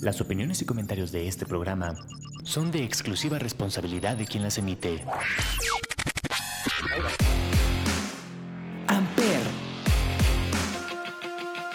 [0.00, 1.96] Las opiniones y comentarios de este programa
[2.44, 5.04] son de exclusiva responsabilidad de quien las emite.
[8.86, 9.40] Amper.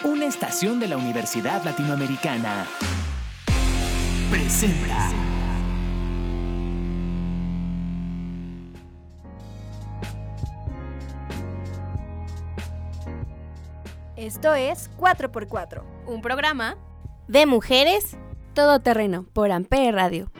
[0.04, 2.66] Una estación de la Universidad Latinoamericana.
[4.30, 5.10] Presenta.
[14.16, 15.82] Esto es 4x4.
[16.06, 16.78] Un programa
[17.28, 18.18] De mujeres,
[18.52, 20.30] todo terreno, por Ampere Radio.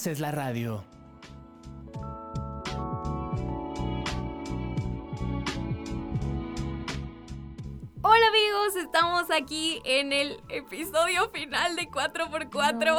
[0.00, 0.82] Haces la radio.
[8.00, 12.96] Hola amigos, estamos aquí en el episodio final de 4x4.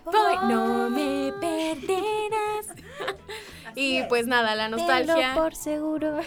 [0.04, 2.66] Voy, no me perderás.
[3.76, 5.14] Y pues nada, la nostalgia.
[5.14, 6.18] Tenlo por seguro.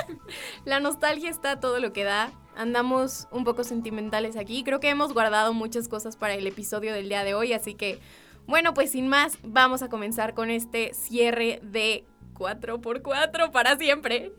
[0.66, 2.32] La nostalgia está a todo lo que da.
[2.56, 4.64] andamos un poco sentimentales aquí.
[4.64, 8.00] Creo que hemos guardado muchas cosas para el episodio del día de hoy, así que,
[8.46, 12.04] bueno, pues sin más, vamos a comenzar con este cierre de
[12.34, 14.32] 4x4 para siempre.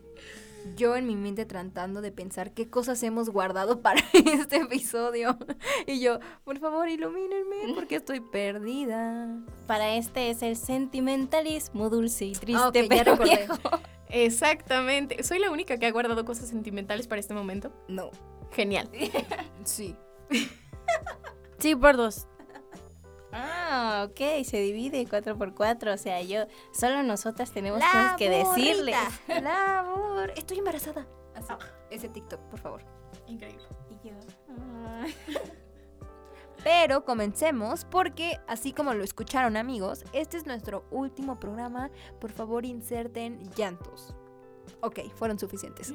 [0.74, 5.38] Yo en mi mente tratando de pensar qué cosas hemos guardado para este episodio.
[5.86, 9.28] Y yo, por favor, ilumínenme porque estoy perdida.
[9.66, 13.56] Para este es el sentimentalismo dulce y triste, Ah, pero viejo.
[14.08, 15.22] Exactamente.
[15.22, 17.72] ¿Soy la única que ha guardado cosas sentimentales para este momento?
[17.88, 18.10] No.
[18.52, 18.88] Genial.
[19.64, 19.96] Sí.
[21.58, 22.28] Sí, por dos.
[23.36, 28.30] Ah, ok, se divide 4 por 4 o sea, yo, solo nosotras tenemos cosas que
[28.30, 28.96] decirles.
[29.28, 30.32] La burra.
[30.36, 31.06] Estoy embarazada.
[31.34, 31.52] Así.
[31.90, 32.82] Ese TikTok, por favor.
[33.26, 33.64] Increíble.
[33.90, 34.14] Y yo,
[34.50, 35.06] ah.
[36.64, 41.90] Pero comencemos porque, así como lo escucharon amigos, este es nuestro último programa.
[42.20, 44.16] Por favor, inserten llantos.
[44.80, 45.94] Ok, fueron suficientes.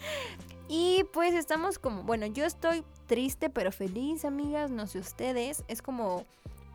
[0.68, 5.64] y pues estamos como, bueno, yo estoy triste pero feliz, amigas, no sé ustedes.
[5.68, 6.24] Es como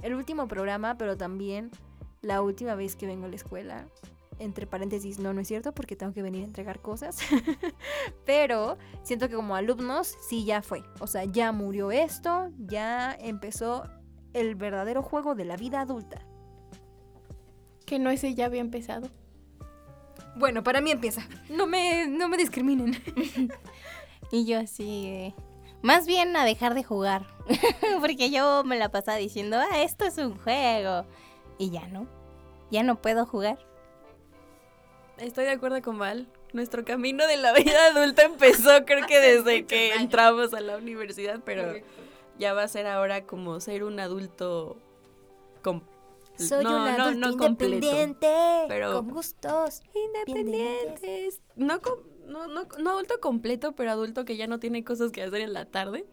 [0.03, 1.71] el último programa, pero también
[2.21, 3.87] la última vez que vengo a la escuela.
[4.39, 7.19] Entre paréntesis, no, no es cierto porque tengo que venir a entregar cosas.
[8.25, 10.83] pero siento que como alumnos sí ya fue.
[10.99, 13.83] O sea, ya murió esto, ya empezó
[14.33, 16.21] el verdadero juego de la vida adulta.
[17.85, 19.09] Que no ese ya había empezado.
[20.35, 21.27] Bueno, para mí empieza.
[21.49, 22.95] No me, no me discriminen.
[24.31, 25.35] Y yo así, eh,
[25.83, 27.27] más bien a dejar de jugar.
[28.01, 31.05] Porque yo me la pasaba diciendo, ah, esto es un juego.
[31.59, 32.07] Y ya no,
[32.71, 33.59] ya no puedo jugar.
[35.17, 36.27] Estoy de acuerdo con Val.
[36.53, 41.41] Nuestro camino de la vida adulta empezó creo que desde que entramos a la universidad,
[41.45, 41.73] pero
[42.39, 44.77] ya va a ser ahora como ser un adulto
[46.37, 48.27] Soy no, un adulto no independiente,
[48.67, 51.41] pero- con gustos independientes.
[51.55, 51.79] No,
[52.27, 55.53] no, no, no adulto completo, pero adulto que ya no tiene cosas que hacer en
[55.53, 56.05] la tarde.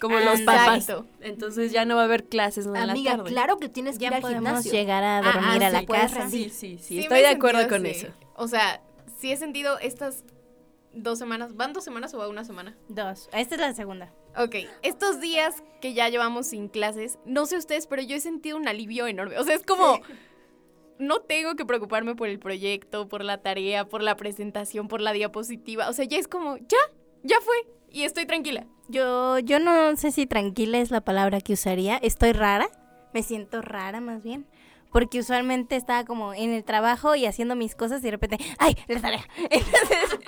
[0.00, 0.78] Como los papás.
[0.88, 1.06] Exacto.
[1.20, 3.30] Entonces ya no va a haber clases en Amiga, la tarde.
[3.32, 4.72] claro que tienes que ir Ya al podemos gimnasio.
[4.72, 6.30] llegar a Ah, dormir ah, a la sí, casa.
[6.30, 8.06] Sí, sí, sí, Sí estoy de acuerdo sentido con eso.
[8.34, 8.80] O sea,
[9.18, 10.24] sí he sentido estas
[10.94, 11.54] dos semanas.
[11.54, 12.76] ¿Van dos semanas o va una semana?
[12.88, 13.28] Dos.
[13.34, 14.10] Esta es la segunda.
[14.38, 18.56] Ok, estos días que ya llevamos sin clases, no sé ustedes, pero yo he sentido
[18.56, 19.38] un alivio enorme.
[19.38, 20.00] O sea, es como,
[21.00, 25.12] no tengo que preocuparme por el proyecto, por la tarea, por la presentación, por la
[25.12, 25.88] diapositiva.
[25.88, 26.78] O sea, ya es como, ya,
[27.22, 27.56] ya fue.
[27.90, 28.66] Y estoy tranquila.
[28.88, 31.96] Yo, yo no sé si tranquila es la palabra que usaría.
[31.96, 32.68] Estoy rara.
[33.12, 34.46] Me siento rara más bien.
[34.92, 38.76] Porque usualmente estaba como en el trabajo y haciendo mis cosas y de repente, ¡ay!
[38.88, 39.24] La tarea.
[39.50, 40.18] Entonces,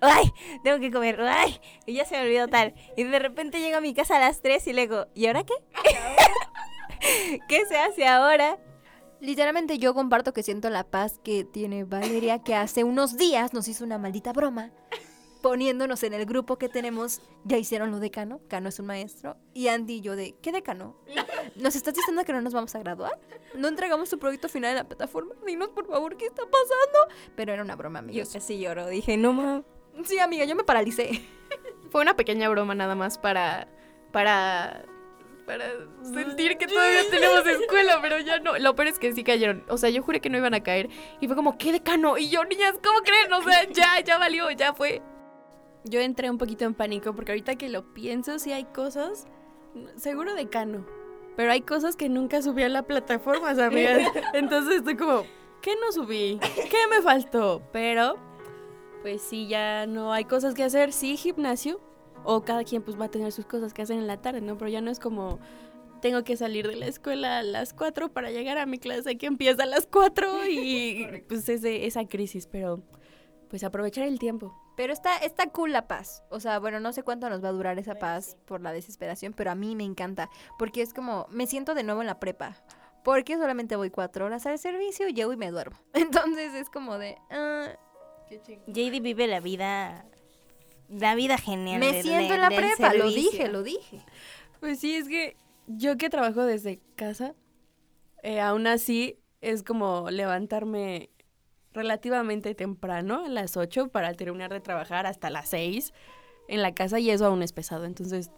[0.00, 0.32] ¡ay!
[0.62, 1.20] Tengo que comer.
[1.20, 1.60] ¡ay!
[1.86, 2.74] Y ya se me olvidó tal.
[2.96, 5.44] Y de repente llego a mi casa a las 3 y le digo, ¿y ahora
[5.44, 5.54] qué?
[7.48, 8.58] ¿Qué se hace ahora?
[9.24, 13.68] Literalmente yo comparto que siento la paz que tiene Valeria, que hace unos días nos
[13.68, 14.70] hizo una maldita broma.
[15.40, 19.38] Poniéndonos en el grupo que tenemos, ya hicieron lo de Cano, Cano es un maestro,
[19.54, 20.94] y Andy y yo de, ¿qué de Cano?
[21.56, 23.18] ¿Nos estás diciendo que no nos vamos a graduar?
[23.54, 25.34] ¿No entregamos tu proyecto final en la plataforma?
[25.46, 27.14] Dinos por favor qué está pasando.
[27.34, 28.30] Pero era una broma, Yo amigos.
[28.30, 28.88] casi lloro.
[28.88, 29.62] Dije, no, ma.
[30.04, 31.22] Sí, amiga, yo me paralicé.
[31.90, 33.68] Fue una pequeña broma nada más para,
[34.12, 34.84] para,
[35.46, 35.66] para
[36.02, 38.58] sentir que todavía tenemos escuela, pero ya no.
[38.58, 39.64] Lo peor es que sí cayeron.
[39.68, 40.88] O sea, yo juré que no iban a caer.
[41.20, 42.18] Y fue como, ¿qué decano?
[42.18, 43.32] Y yo, niñas, ¿cómo creen?
[43.32, 45.02] O sea, ya, ya valió, ya fue.
[45.84, 49.26] Yo entré un poquito en pánico porque ahorita que lo pienso, sí hay cosas,
[49.96, 50.86] seguro de Cano,
[51.36, 54.10] pero hay cosas que nunca subí a la plataforma, amigas.
[54.32, 55.24] Entonces estoy como,
[55.60, 56.40] ¿qué no subí?
[56.40, 57.62] ¿Qué me faltó?
[57.70, 58.16] Pero,
[59.02, 60.90] pues sí, ya no hay cosas que hacer.
[60.90, 61.80] Sí, gimnasio,
[62.24, 64.58] o cada quien pues va a tener sus cosas que hacer en la tarde, ¿no?
[64.58, 65.38] Pero ya no es como,
[66.00, 69.26] tengo que salir de la escuela a las 4 para llegar a mi clase que
[69.26, 72.82] empieza a las 4 y pues ese, esa crisis, pero
[73.48, 74.54] pues aprovechar el tiempo.
[74.76, 76.24] Pero está, está cool la paz.
[76.30, 79.32] O sea, bueno, no sé cuánto nos va a durar esa paz por la desesperación,
[79.32, 80.28] pero a mí me encanta.
[80.58, 82.56] Porque es como, me siento de nuevo en la prepa.
[83.04, 85.78] Porque solamente voy cuatro horas al servicio, llego y me duermo.
[85.94, 87.16] Entonces es como de...
[87.30, 87.68] ah,
[88.66, 90.04] JD vive la vida.
[90.88, 91.80] La vida genial.
[91.80, 94.04] me siento en la prepa, lo dije, lo dije.
[94.60, 95.36] Pues sí, es que
[95.66, 97.34] yo que trabajo desde casa,
[98.22, 101.10] eh, aún así es como levantarme
[101.72, 105.92] relativamente temprano, a las 8, para terminar de trabajar hasta las 6
[106.48, 107.84] en la casa y eso aún es pesado.
[107.84, 108.30] Entonces,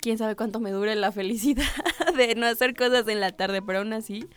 [0.00, 1.64] quién sabe cuánto me dure la felicidad
[2.16, 4.28] de no hacer cosas en la tarde, pero aún así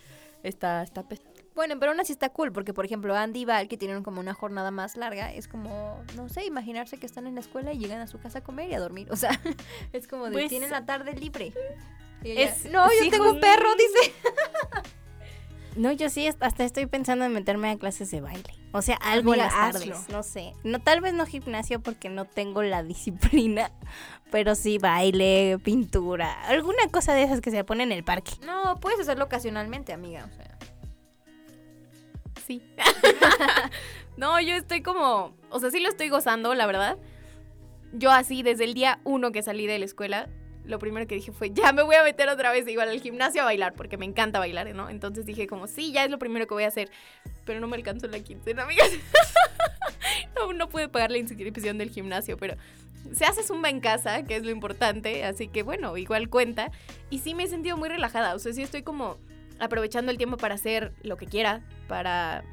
[0.43, 1.30] está, está pesado.
[1.61, 4.19] Bueno, pero aún así está cool, porque por ejemplo Andy y Val, que tienen como
[4.19, 7.77] una jornada más larga, es como, no sé, imaginarse que están en la escuela y
[7.77, 9.07] llegan a su casa a comer y a dormir.
[9.11, 9.39] O sea,
[9.93, 11.53] es como de, Pues- tienen la tarde libre.
[12.23, 14.13] Y ella, Es- no, yo sí, tengo un perro, dice.
[15.75, 18.53] No, yo sí, hasta estoy pensando en meterme a clases de baile.
[18.73, 20.17] O sea, algo Amiga, en las tardes, hazlo.
[20.17, 20.53] no sé.
[20.63, 23.71] No, tal vez no gimnasio porque no tengo la disciplina,
[24.31, 28.31] pero sí baile, pintura, alguna cosa de esas que se pone en el parque.
[28.45, 30.27] No, puedes hacerlo ocasionalmente, amiga.
[30.29, 30.50] O sea,
[34.17, 36.97] No, yo estoy como, o sea, sí lo estoy gozando, la verdad.
[37.93, 40.29] Yo así, desde el día uno que salí de la escuela,
[40.65, 43.41] lo primero que dije fue, ya me voy a meter otra vez igual al gimnasio
[43.41, 44.89] a bailar, porque me encanta bailar, ¿no?
[44.89, 46.91] Entonces dije como, sí, ya es lo primero que voy a hacer.
[47.45, 48.91] Pero no me alcanzó la quincena, amigas.
[50.35, 52.57] no, no pude pagar la inscripción del gimnasio, pero
[53.13, 56.71] se hace zumba en casa, que es lo importante, así que bueno, igual cuenta.
[57.09, 59.17] Y sí me he sentido muy relajada, o sea, sí estoy como
[59.61, 62.43] aprovechando el tiempo para hacer lo que quiera, para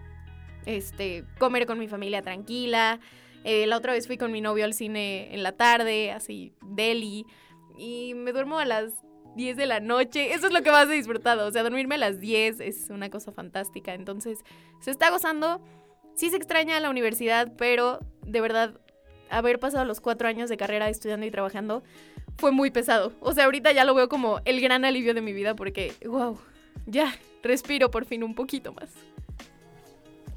[0.66, 3.00] este comer con mi familia tranquila.
[3.44, 7.24] Eh, la otra vez fui con mi novio al cine en la tarde, así, deli,
[7.78, 8.92] y me duermo a las
[9.36, 10.34] 10 de la noche.
[10.34, 11.46] Eso es lo que más he disfrutado.
[11.46, 13.94] O sea, dormirme a las 10 es una cosa fantástica.
[13.94, 14.44] Entonces,
[14.80, 15.62] se está gozando.
[16.14, 18.80] Sí se extraña la universidad, pero de verdad,
[19.30, 21.82] haber pasado los cuatro años de carrera estudiando y trabajando
[22.36, 23.12] fue muy pesado.
[23.20, 26.38] O sea, ahorita ya lo veo como el gran alivio de mi vida porque, wow,
[26.86, 28.90] ya, respiro por fin un poquito más.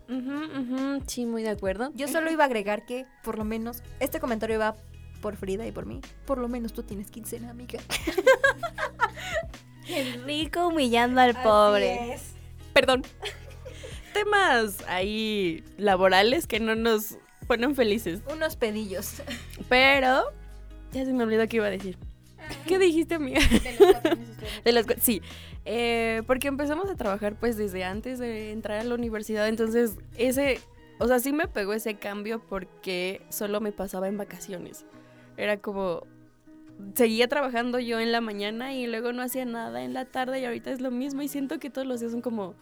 [0.09, 1.91] Ujú, ujú, Sí, muy de acuerdo.
[1.95, 4.75] yo solo iba a agregar que, por lo menos, este comentario va
[5.21, 6.01] por Frida y por mí.
[6.25, 7.79] Por lo menos tú tienes quincena, amiga.
[9.87, 12.17] El rico humillando al pobre.
[12.73, 13.03] Perdón.
[14.13, 17.17] Temas ahí laborales que no nos
[17.47, 18.21] ponen felices.
[18.31, 19.21] Unos pedillos.
[19.69, 20.23] Pero
[20.91, 21.97] ya se me olvidó qué iba a decir.
[22.67, 23.39] ¿Qué dijiste, amiga?
[24.63, 25.21] De los cua- sí,
[25.65, 30.59] eh, porque empezamos a trabajar pues desde antes de entrar a la universidad, entonces ese,
[30.99, 34.85] o sea, sí me pegó ese cambio porque solo me pasaba en vacaciones.
[35.37, 36.07] Era como,
[36.95, 40.45] seguía trabajando yo en la mañana y luego no hacía nada en la tarde y
[40.45, 42.55] ahorita es lo mismo y siento que todos los días son como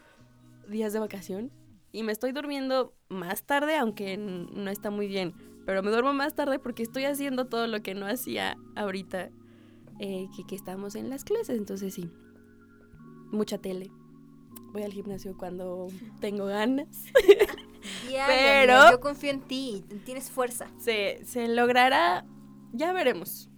[0.68, 1.51] días de vacación.
[1.91, 5.34] Y me estoy durmiendo más tarde, aunque no está muy bien,
[5.65, 9.32] pero me duermo más tarde porque estoy haciendo todo lo que no hacía ahorita
[10.00, 12.12] eh, que, que estamos en las clases, entonces sí,
[13.31, 13.91] mucha tele.
[14.71, 15.88] Voy al gimnasio cuando
[16.19, 16.88] tengo ganas.
[18.27, 19.83] Pero- amiga, yo confío en ti.
[20.05, 20.67] Tienes fuerza.
[20.79, 22.25] Se, se logrará,
[22.74, 23.50] ya veremos.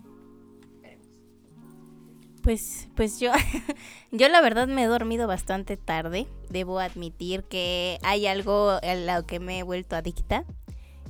[2.43, 3.31] Pues, pues yo,
[4.11, 6.27] yo la verdad me he dormido bastante tarde.
[6.49, 10.45] Debo admitir que hay algo a lo que me he vuelto adicta.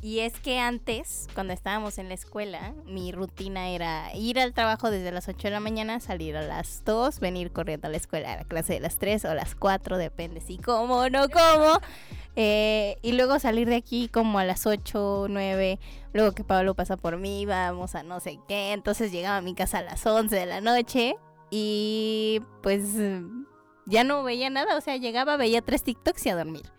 [0.04, 4.90] Y es que antes, cuando estábamos en la escuela, mi rutina era ir al trabajo
[4.90, 8.34] desde las 8 de la mañana, salir a las 2, venir corriendo a la escuela
[8.34, 11.80] a la clase de las 3 o las 4, depende si como o no como.
[12.36, 15.80] Eh, y luego salir de aquí como a las 8, 9,
[16.14, 18.72] luego que Pablo pasa por mí, vamos a no sé qué.
[18.72, 21.16] Entonces llegaba a mi casa a las 11 de la noche
[21.52, 22.96] y pues
[23.86, 26.72] ya no veía nada, o sea, llegaba, veía tres TikToks y a dormir.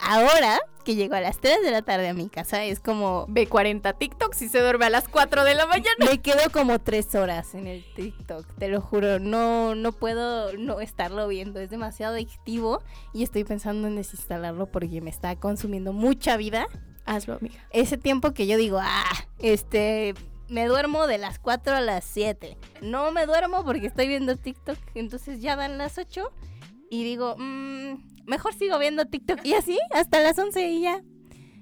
[0.00, 3.46] Ahora que llego a las 3 de la tarde a mi casa es como Ve
[3.46, 6.06] 40 TikToks y se duerme a las 4 de la mañana.
[6.10, 9.18] me quedo como tres horas en el TikTok, te lo juro.
[9.18, 11.58] No, no puedo no estarlo viendo.
[11.60, 12.82] Es demasiado adictivo
[13.12, 16.66] y estoy pensando en desinstalarlo porque me está consumiendo mucha vida.
[17.06, 17.66] Hazlo, amiga.
[17.70, 19.04] Ese tiempo que yo digo, ah,
[19.38, 20.14] este,
[20.48, 22.56] me duermo de las 4 a las 7.
[22.82, 24.78] No me duermo porque estoy viendo TikTok.
[24.94, 26.30] Entonces ya dan las 8
[26.90, 27.94] y digo, "Mm,
[28.26, 29.44] mejor sigo viendo TikTok.
[29.44, 31.02] Y así hasta las 11 y ya.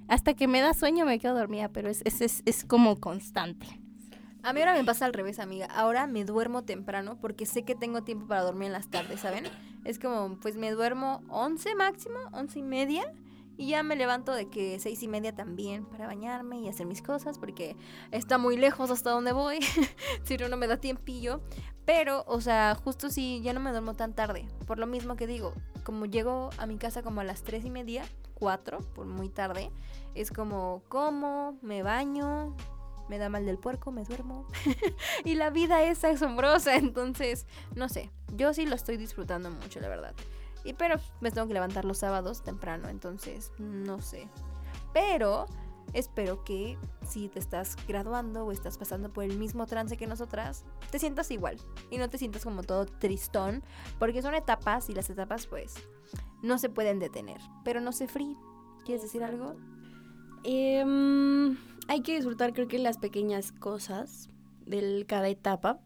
[0.09, 3.67] Hasta que me da sueño me quedo dormida, pero es, es, es, es como constante.
[4.43, 5.67] A mí ahora me pasa al revés, amiga.
[5.67, 9.45] Ahora me duermo temprano porque sé que tengo tiempo para dormir en las tardes, ¿saben?
[9.85, 13.15] Es como, pues me duermo 11 máximo, 11 y media.
[13.57, 17.03] Y ya me levanto de que seis y media también para bañarme y hacer mis
[17.03, 17.77] cosas porque
[18.11, 19.61] está muy lejos hasta donde voy.
[20.25, 21.43] si no, no me da tiempillo.
[21.85, 24.47] Pero, o sea, justo si ya no me duermo tan tarde.
[24.67, 25.53] Por lo mismo que digo,
[25.85, 29.71] como llego a mi casa como a las tres y media, cuatro, por muy tarde,
[30.15, 32.57] es como como, me baño,
[33.09, 34.47] me da mal del puerco, me duermo.
[35.25, 39.89] y la vida es asombrosa, entonces, no sé, yo sí lo estoy disfrutando mucho, la
[39.89, 40.15] verdad.
[40.65, 44.29] Y pero me tengo que levantar los sábados temprano, entonces, no sé.
[44.93, 45.47] Pero
[45.93, 50.65] espero que si te estás graduando o estás pasando por el mismo trance que nosotras,
[50.91, 51.57] te sientas igual
[51.91, 53.63] y no te sientas como todo tristón,
[53.99, 55.75] porque son etapas y las etapas pues
[56.43, 57.41] no se pueden detener.
[57.65, 58.37] Pero no sé, Free,
[58.85, 59.57] ¿quieres decir algo?
[60.45, 61.57] Em,
[61.89, 64.29] hay que disfrutar creo que las pequeñas cosas
[64.67, 65.81] de cada etapa,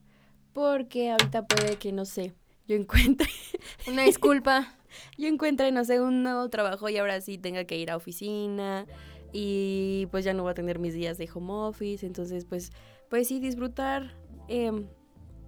[0.53, 2.35] porque ahorita puede que, no sé,
[2.67, 3.29] yo encuentre,
[3.89, 4.75] Una disculpa.
[5.19, 8.87] yo encuentre, no sé, un nuevo trabajo y ahora sí tenga que ir a oficina
[9.33, 12.73] y pues ya no voy a tener mis días de home office, entonces pues,
[13.09, 14.17] pues sí, disfrutar
[14.49, 14.87] em,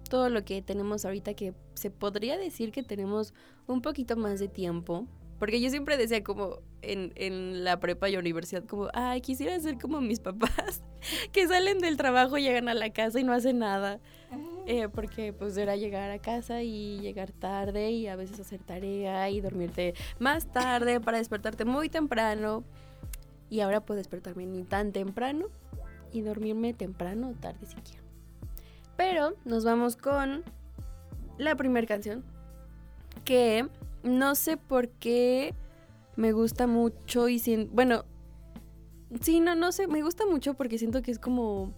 [0.09, 3.33] todo lo que tenemos ahorita que se podría decir que tenemos
[3.67, 5.07] un poquito más de tiempo
[5.37, 9.77] Porque yo siempre decía como en, en la prepa y universidad como, ay, quisiera ser
[9.77, 10.81] como mis papás,
[11.31, 13.99] que salen del trabajo, llegan a la casa y no hacen nada.
[14.67, 19.27] Eh, porque pues era llegar a casa y llegar tarde y a veces hacer tarea
[19.31, 22.63] y dormirte más tarde para despertarte muy temprano.
[23.49, 25.47] Y ahora puedo despertarme ni tan temprano
[26.11, 28.03] y dormirme temprano o tarde si quiero.
[28.95, 30.43] Pero nos vamos con
[31.37, 32.23] la primera canción
[33.23, 33.67] que
[34.03, 35.53] no sé por qué
[36.15, 38.03] me gusta mucho y sin, bueno,
[39.21, 41.73] sí, no, no sé, me gusta mucho porque siento que es como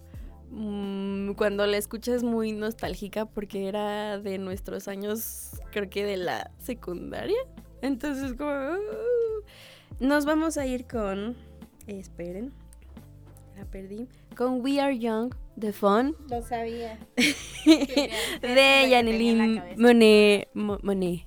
[0.50, 6.50] mm, cuando la escuchas muy nostálgica porque era de nuestros años, creo que de la
[6.58, 7.38] secundaria.
[7.82, 11.36] Entonces como uh, nos vamos a ir con
[11.86, 12.52] esperen.
[13.56, 14.08] La perdí.
[14.36, 16.98] Con We Are Young de Fun Lo sabía.
[17.66, 21.26] de Janelin Monet, Mo- Monet.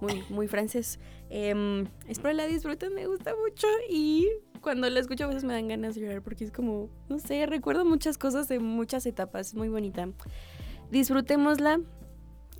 [0.00, 0.98] Muy, muy francés.
[1.30, 4.28] Em, espero la disfruten, me gusta mucho y
[4.60, 7.46] cuando la escucho a veces me dan ganas de llorar porque es como, no sé,
[7.46, 10.08] recuerdo muchas cosas de muchas etapas, es muy bonita.
[10.90, 11.80] Disfrutémosla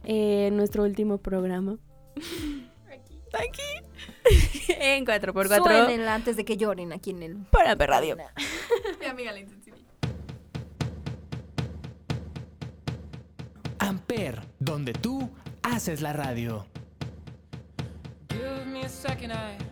[0.05, 1.79] en nuestro último programa.
[3.35, 3.63] Aquí.
[4.69, 7.37] en 4x4 Suénenla antes de que lloren aquí en el...
[7.51, 8.17] para Amper Radio.
[9.01, 9.45] Mi amiga la.
[13.79, 15.29] Amper, donde tú
[15.63, 16.67] haces la radio.
[18.31, 19.72] Give me a second, I,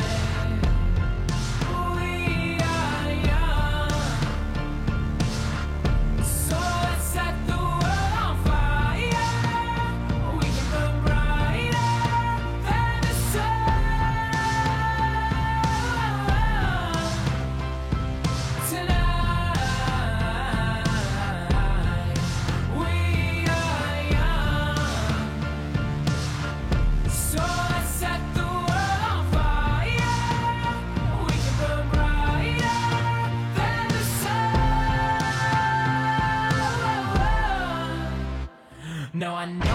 [39.41, 39.70] No,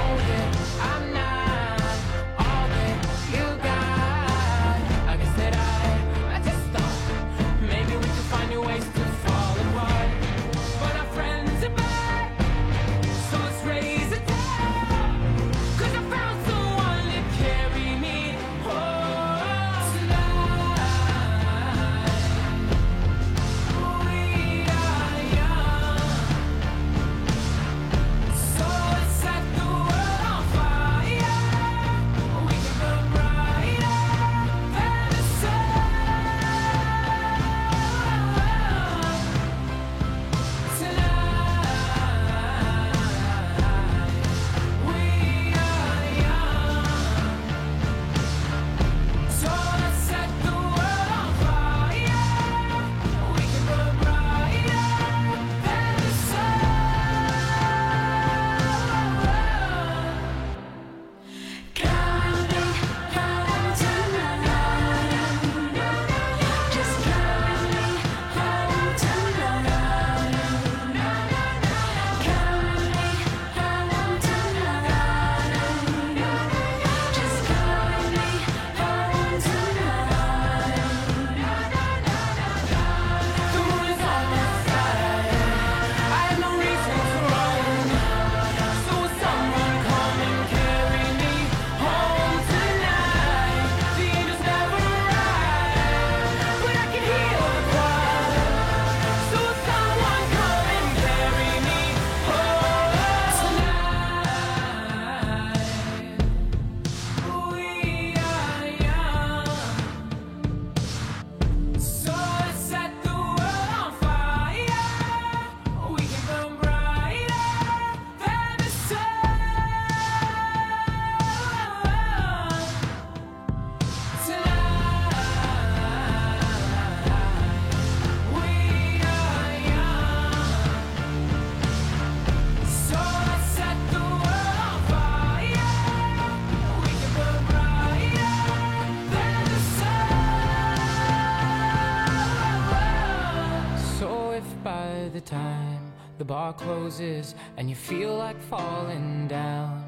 [146.27, 149.85] bar closes and you feel like falling down,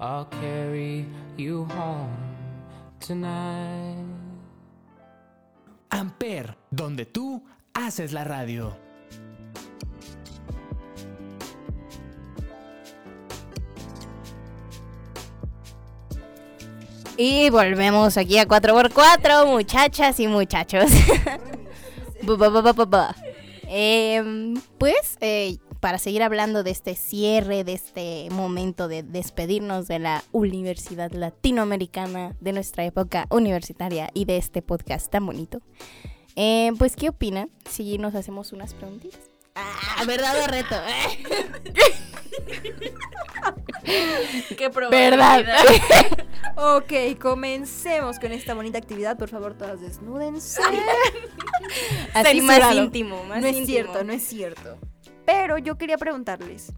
[0.00, 2.16] I'll carry you home
[3.00, 4.04] tonight.
[5.90, 7.42] Amper, donde tú
[7.74, 8.76] haces la radio.
[17.16, 20.88] Y volvemos aquí a 4x4, muchachas y muchachos.
[23.70, 29.98] Em, pues, eh, para seguir hablando de este cierre, de este momento de despedirnos de
[29.98, 35.60] la Universidad Latinoamericana, de nuestra época universitaria y de este podcast tan bonito,
[36.36, 39.20] eh, pues, ¿qué opinan si nos hacemos unas preguntitas?
[39.54, 40.76] Ah, verdad o reto.
[44.56, 45.44] Qué ¿Verdad?
[46.60, 49.16] Ok, comencemos con esta bonita actividad.
[49.16, 50.60] Por favor, todas desnúdense.
[52.14, 53.66] Así más íntimo, más no es íntimo.
[53.66, 54.76] cierto, no es cierto.
[55.28, 56.72] Pero yo quería preguntarles,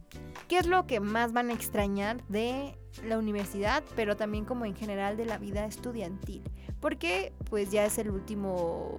[0.49, 4.75] ¿qué es lo que más van a extrañar de la universidad, pero también como en
[4.75, 6.43] general de la vida estudiantil?
[6.81, 8.99] Porque pues ya es el último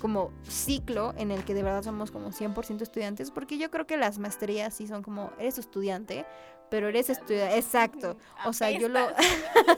[0.00, 3.96] como ciclo en el que de verdad somos como 100% estudiantes, porque yo creo que
[3.96, 6.26] las maestrías sí son como, eres estudiante,
[6.68, 8.16] pero eres estudiante, exacto.
[8.46, 8.98] O sea, yo lo...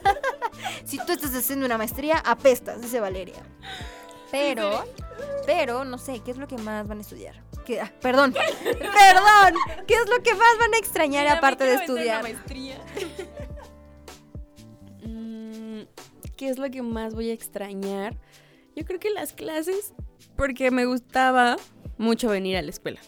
[0.87, 3.43] si tú estás haciendo una maestría, apestas, dice Valeria.
[4.31, 4.83] Pero,
[5.45, 7.50] pero, no sé, ¿qué es lo que más van a estudiar?
[7.64, 9.55] ¿Qué- ah, perdón, perdón,
[9.87, 12.25] ¿qué es lo que más van a extrañar aparte de estudiar?
[15.05, 15.81] Mm,
[16.37, 18.16] ¿Qué es lo que más voy a extrañar?
[18.77, 19.92] Yo creo que las clases,
[20.37, 21.57] porque me gustaba
[21.99, 23.01] mucho venir a la escuela.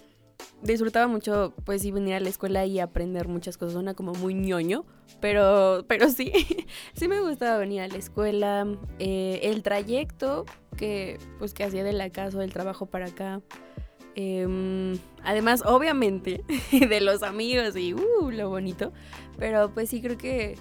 [0.62, 3.72] Disfrutaba mucho, pues sí, venir a la escuela y aprender muchas cosas.
[3.74, 4.84] Suena como muy ñoño,
[5.20, 6.32] pero, pero sí,
[6.94, 8.66] sí me gustaba venir a la escuela.
[8.98, 10.44] Eh, el trayecto
[10.76, 13.40] que, pues, que hacía de la casa o del trabajo para acá.
[14.14, 18.92] Em, además, obviamente, de los amigos y uh, lo bonito.
[19.38, 20.56] Pero pues sí, creo que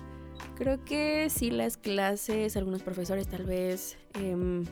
[0.56, 3.98] Creo que sí las clases, algunos profesores tal vez.
[4.14, 4.64] em,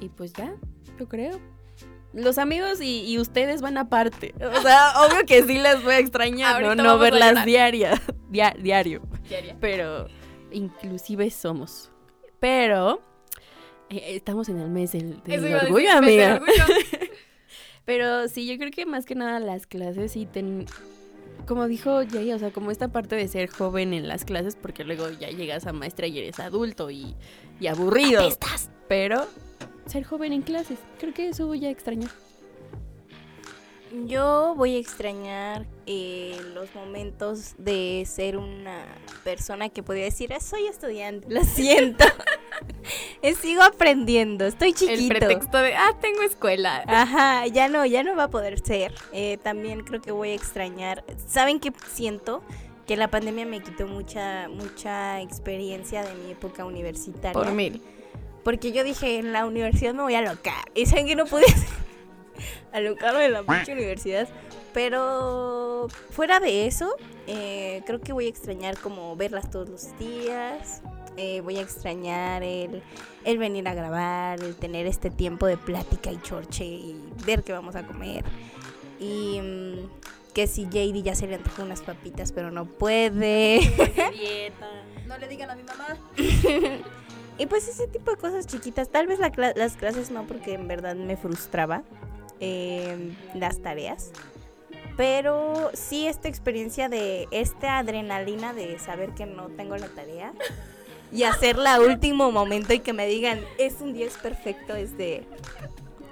[0.00, 0.54] y pues ya,
[0.98, 1.40] yo creo.
[2.12, 4.34] Los amigos y, y ustedes van aparte.
[4.40, 6.74] O sea, obvio que sí las voy a extrañar, ¿no?
[6.76, 7.46] No verlas llorar.
[7.46, 9.02] diaria, dia- diario.
[9.60, 10.06] Pero
[10.52, 11.90] inclusive somos.
[12.38, 13.00] Pero
[13.90, 16.34] eh, estamos en el mes del, decir, orgullo, mes del amiga.
[16.34, 16.64] orgullo.
[17.84, 20.66] Pero sí, yo creo que más que nada las clases sí ten...
[21.46, 24.82] Como dijo Jay, o sea, como esta parte de ser joven en las clases, porque
[24.84, 27.14] luego ya llegas a maestra y eres adulto y,
[27.60, 28.22] y aburrido.
[28.88, 29.26] Pero
[29.86, 32.10] ser joven en clases, creo que eso voy a extrañar.
[34.06, 38.84] Yo voy a extrañar eh, los momentos de ser una
[39.22, 42.04] persona que podía decir, "Ah, soy estudiante, lo siento.
[43.40, 45.08] Sigo aprendiendo, estoy El chiquito.
[45.08, 46.84] pretexto de, ah, tengo escuela.
[46.86, 48.92] Ajá, ya no, ya no va a poder ser.
[49.12, 51.04] Eh, también creo que voy a extrañar.
[51.26, 52.42] ¿Saben qué siento?
[52.86, 57.32] Que la pandemia me quitó mucha, mucha experiencia de mi época universitaria.
[57.32, 57.82] Por mil.
[58.42, 60.64] Porque yo dije, en la universidad me voy a alocar.
[60.74, 61.46] Y saben que no pude
[62.72, 64.28] alocarme en la pinche universidad.
[64.74, 66.94] Pero fuera de eso,
[67.26, 70.82] eh, creo que voy a extrañar como verlas todos los días.
[71.16, 72.82] Eh, voy a extrañar el,
[73.24, 77.52] el venir a grabar, el tener este tiempo de plática y chorche y ver qué
[77.52, 78.24] vamos a comer.
[78.98, 83.60] Y mm, que si JD ya se le antojó unas papitas, pero no puede.
[85.06, 85.98] No le digan a mi mamá.
[87.36, 88.88] Y pues ese tipo de cosas chiquitas.
[88.90, 91.82] Tal vez la cla- las clases no, porque en verdad me frustraba
[92.38, 94.12] eh, las tareas.
[94.96, 100.32] Pero sí esta experiencia de esta adrenalina de saber que no tengo la tarea
[101.14, 105.24] y hacerla a último momento y que me digan es un 10 perfecto es de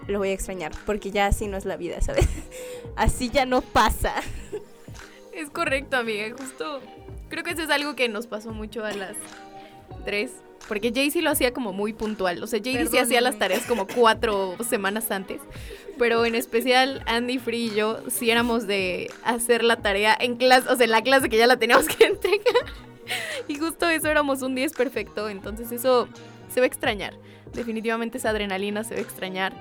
[0.07, 2.29] lo voy a extrañar porque ya así no es la vida, ¿sabes?
[2.97, 4.15] Así ya no pasa.
[5.33, 6.27] Es correcto, amiga.
[6.39, 6.81] Justo
[7.29, 9.17] creo que eso es algo que nos pasó mucho a las
[10.05, 10.33] tres.
[10.69, 12.43] Porque Jay sí lo hacía como muy puntual.
[12.43, 15.41] O sea, Jay sí hacía las tareas como cuatro semanas antes.
[15.99, 20.69] Pero en especial Andy, Free y yo sí éramos de hacer la tarea en clase,
[20.69, 22.92] o sea, en la clase que ya la teníamos que entregar.
[23.49, 25.29] Y justo eso éramos un 10 perfecto.
[25.29, 26.09] Entonces eso
[26.49, 27.15] se va a extrañar.
[27.53, 29.53] Definitivamente esa adrenalina se va a extrañar.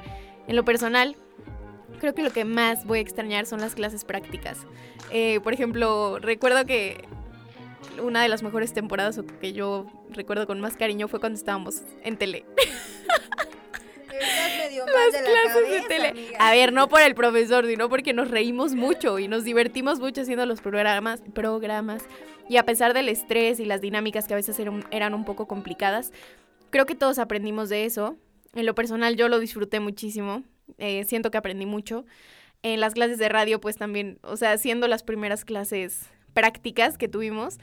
[0.47, 1.15] En lo personal,
[1.99, 4.59] creo que lo que más voy a extrañar son las clases prácticas.
[5.11, 7.05] Eh, por ejemplo, recuerdo que
[8.01, 11.81] una de las mejores temporadas o que yo recuerdo con más cariño fue cuando estábamos
[12.03, 12.45] en tele.
[14.21, 16.07] Estás medio mal de la clases de cabeza, tele.
[16.09, 16.37] amiga.
[16.39, 20.21] A ver, no por el profesor, sino porque nos reímos mucho y nos divertimos mucho
[20.21, 22.03] haciendo los programas, programas.
[22.49, 25.47] Y a pesar del estrés y las dinámicas que a veces eran, eran un poco
[25.47, 26.11] complicadas,
[26.69, 28.17] creo que todos aprendimos de eso.
[28.53, 30.43] En lo personal yo lo disfruté muchísimo.
[30.77, 32.05] Eh, siento que aprendí mucho.
[32.63, 37.07] En las clases de radio, pues también, o sea, siendo las primeras clases prácticas que
[37.07, 37.57] tuvimos,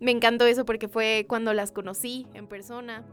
[0.00, 3.04] me encantó eso porque fue cuando las conocí en persona,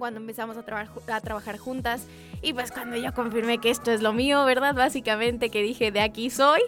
[0.00, 2.06] cuando empezamos a, a trabajar juntas
[2.42, 4.74] y pues cuando yo confirmé que esto es lo mío, ¿verdad?
[4.74, 6.60] Básicamente que dije, de aquí soy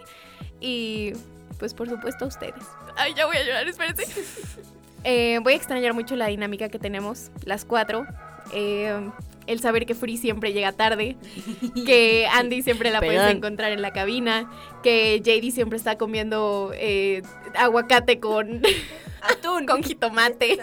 [0.60, 1.14] y
[1.58, 2.64] pues por supuesto ustedes.
[2.96, 4.06] Ay, ya voy a llorar, espérense.
[5.04, 8.06] Eh, voy a extrañar mucho la dinámica que tenemos, las cuatro.
[8.52, 9.10] Eh,
[9.46, 11.16] el saber que Free siempre llega tarde,
[11.86, 13.36] que Andy siempre la puedes Perdón.
[13.38, 14.48] encontrar en la cabina,
[14.84, 17.22] que JD siempre está comiendo eh,
[17.56, 18.62] aguacate con
[19.22, 20.58] atún, con jitomate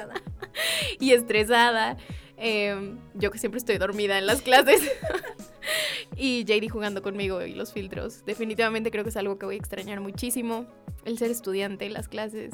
[0.99, 1.97] y estresada.
[2.39, 4.82] Eh, yo que siempre estoy dormida en las clases.
[6.15, 8.25] y JD jugando conmigo y los filtros.
[8.25, 10.65] Definitivamente creo que es algo que voy a extrañar muchísimo.
[11.06, 12.54] El ser estudiante, las clases.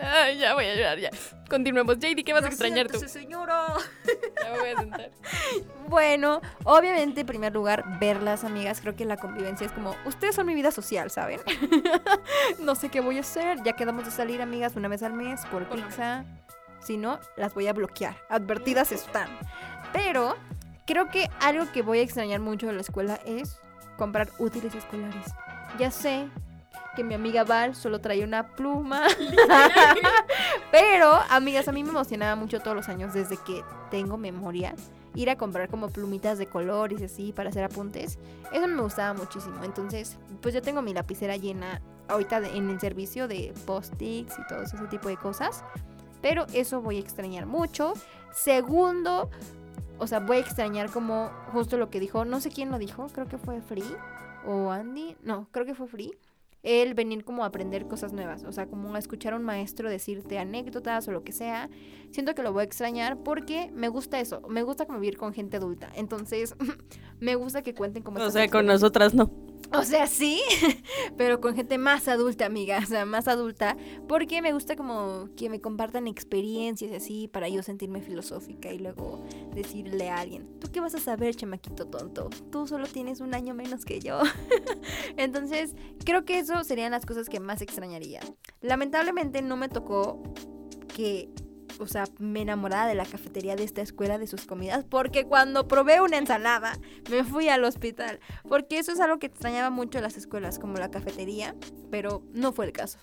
[0.00, 1.10] Ay, ya voy a llorar, ya.
[1.48, 1.98] Continuemos.
[1.98, 2.98] JD, ¿qué vas a extrañar tú?
[3.08, 3.66] señora.
[4.42, 5.10] Ya me voy a sentar.
[5.88, 8.80] Bueno, obviamente, en primer lugar, verlas, amigas.
[8.80, 11.40] Creo que la convivencia es como, ustedes son mi vida social, ¿saben?
[12.60, 13.62] no sé qué voy a hacer.
[13.64, 16.24] Ya quedamos de salir, amigas, una vez al mes por pizza.
[16.84, 18.16] Si no, las voy a bloquear.
[18.28, 19.28] Advertidas están.
[19.92, 20.36] Pero
[20.86, 23.58] creo que algo que voy a extrañar mucho de la escuela es
[23.96, 25.26] comprar útiles escolares.
[25.78, 26.28] Ya sé
[26.96, 29.02] que mi amiga Val solo traía una pluma.
[30.70, 34.74] Pero, amigas, a mí me emocionaba mucho todos los años desde que tengo memoria
[35.16, 38.18] ir a comprar como plumitas de colores y así para hacer apuntes.
[38.52, 39.62] Eso me gustaba muchísimo.
[39.62, 44.46] Entonces, pues yo tengo mi lapicera llena ahorita de- en el servicio de post-its y
[44.48, 45.64] todo ese tipo de cosas.
[46.24, 47.92] Pero eso voy a extrañar mucho.
[48.32, 49.28] Segundo,
[49.98, 53.08] o sea, voy a extrañar como justo lo que dijo, no sé quién lo dijo,
[53.08, 53.94] creo que fue Free
[54.46, 56.16] o Andy, no, creo que fue Free.
[56.62, 59.90] El venir como a aprender cosas nuevas, o sea, como a escuchar a un maestro
[59.90, 61.68] decirte anécdotas o lo que sea.
[62.10, 65.58] Siento que lo voy a extrañar porque me gusta eso, me gusta convivir con gente
[65.58, 65.90] adulta.
[65.94, 66.56] Entonces,
[67.24, 69.30] me gusta que cuenten como O sea, con nosotras no.
[69.72, 70.40] O sea, sí,
[71.16, 75.48] pero con gente más adulta, amiga, o sea, más adulta, porque me gusta como que
[75.48, 80.70] me compartan experiencias y así para yo sentirme filosófica y luego decirle a alguien, ¿tú
[80.70, 82.30] qué vas a saber, chamaquito tonto?
[82.52, 84.20] Tú solo tienes un año menos que yo.
[85.16, 88.20] Entonces, creo que eso serían las cosas que más extrañaría.
[88.60, 90.22] Lamentablemente no me tocó
[90.94, 91.30] que
[91.78, 95.68] o sea, me enamoraba de la cafetería de esta escuela, de sus comidas, porque cuando
[95.68, 96.78] probé una ensalada,
[97.10, 98.20] me fui al hospital.
[98.48, 101.54] Porque eso es algo que extrañaba mucho las escuelas, como la cafetería,
[101.90, 102.98] pero no fue el caso.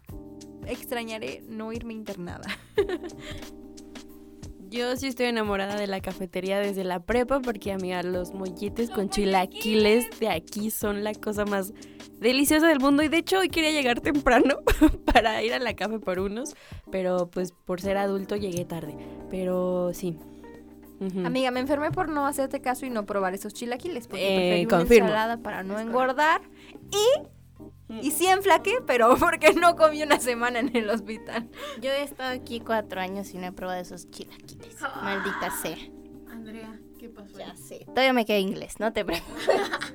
[0.66, 2.48] Extrañaré no irme internada.
[4.72, 9.10] Yo sí estoy enamorada de la cafetería desde la prepa porque, amiga, los molletes con
[9.10, 11.74] chilaquiles de aquí son la cosa más
[12.22, 13.04] deliciosa del mundo.
[13.04, 14.56] Y de hecho, hoy quería llegar temprano
[15.06, 16.56] para ir a la café por unos,
[16.90, 18.96] pero pues por ser adulto llegué tarde.
[19.30, 20.18] Pero sí.
[21.26, 24.08] Amiga, me enfermé por no hacerte caso y no probar esos chilaquiles.
[24.08, 25.08] Porque Eh, preferí una confirmo.
[25.10, 26.42] ensalada para no engordar.
[26.92, 27.28] Y,
[28.02, 31.50] y sí enflaqué, pero porque no comí una semana en el hospital.
[31.82, 34.80] Yo he estado aquí cuatro años y no he probado esos chilaquiles.
[35.02, 35.78] Maldita sea.
[36.32, 37.38] Andrea, ¿qué pasó?
[37.38, 37.86] Ya sé.
[37.86, 39.48] Todavía me queda inglés, no te preocupes.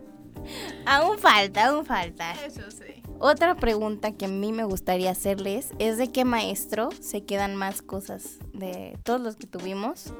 [0.87, 2.33] aún falta, aún falta.
[2.45, 3.03] Eso sí.
[3.19, 7.81] Otra pregunta que a mí me gustaría hacerles es de qué maestro se quedan más
[7.81, 10.13] cosas de todos los que tuvimos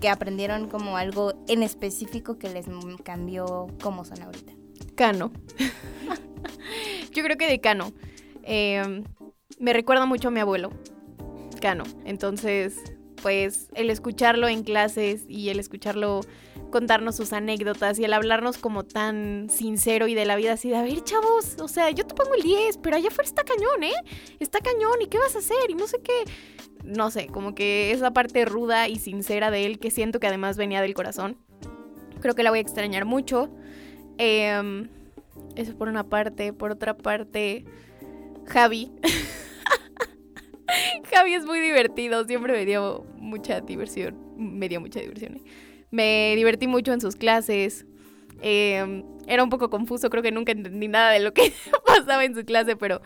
[0.00, 2.66] que aprendieron como algo en específico que les
[3.02, 4.52] cambió cómo son ahorita.
[4.94, 5.32] Cano.
[7.12, 7.92] Yo creo que de Cano.
[8.42, 9.02] Eh,
[9.58, 10.70] me recuerda mucho a mi abuelo.
[11.60, 11.84] Cano.
[12.04, 12.78] Entonces,
[13.22, 16.20] pues el escucharlo en clases y el escucharlo
[16.70, 20.76] contarnos sus anécdotas y el hablarnos como tan sincero y de la vida así de,
[20.76, 23.84] a ver, chavos, o sea, yo te pongo el 10, pero allá afuera está cañón,
[23.84, 23.94] ¿eh?
[24.40, 25.70] Está cañón, ¿y qué vas a hacer?
[25.70, 26.24] Y no sé qué.
[26.82, 30.56] No sé, como que esa parte ruda y sincera de él que siento que además
[30.56, 31.38] venía del corazón.
[32.20, 33.50] Creo que la voy a extrañar mucho.
[34.18, 34.88] Em,
[35.56, 36.52] eso por una parte.
[36.52, 37.64] Por otra parte,
[38.46, 38.92] Javi.
[41.10, 42.24] Javi es muy divertido.
[42.24, 44.16] Siempre me dio mucha diversión.
[44.36, 45.36] Me dio mucha diversión.
[45.36, 45.42] ¿eh?
[45.90, 47.86] Me divertí mucho en sus clases.
[48.40, 50.10] Em, era un poco confuso.
[50.10, 51.52] Creo que nunca entendí nada de lo que
[51.86, 53.00] pasaba en su clase, pero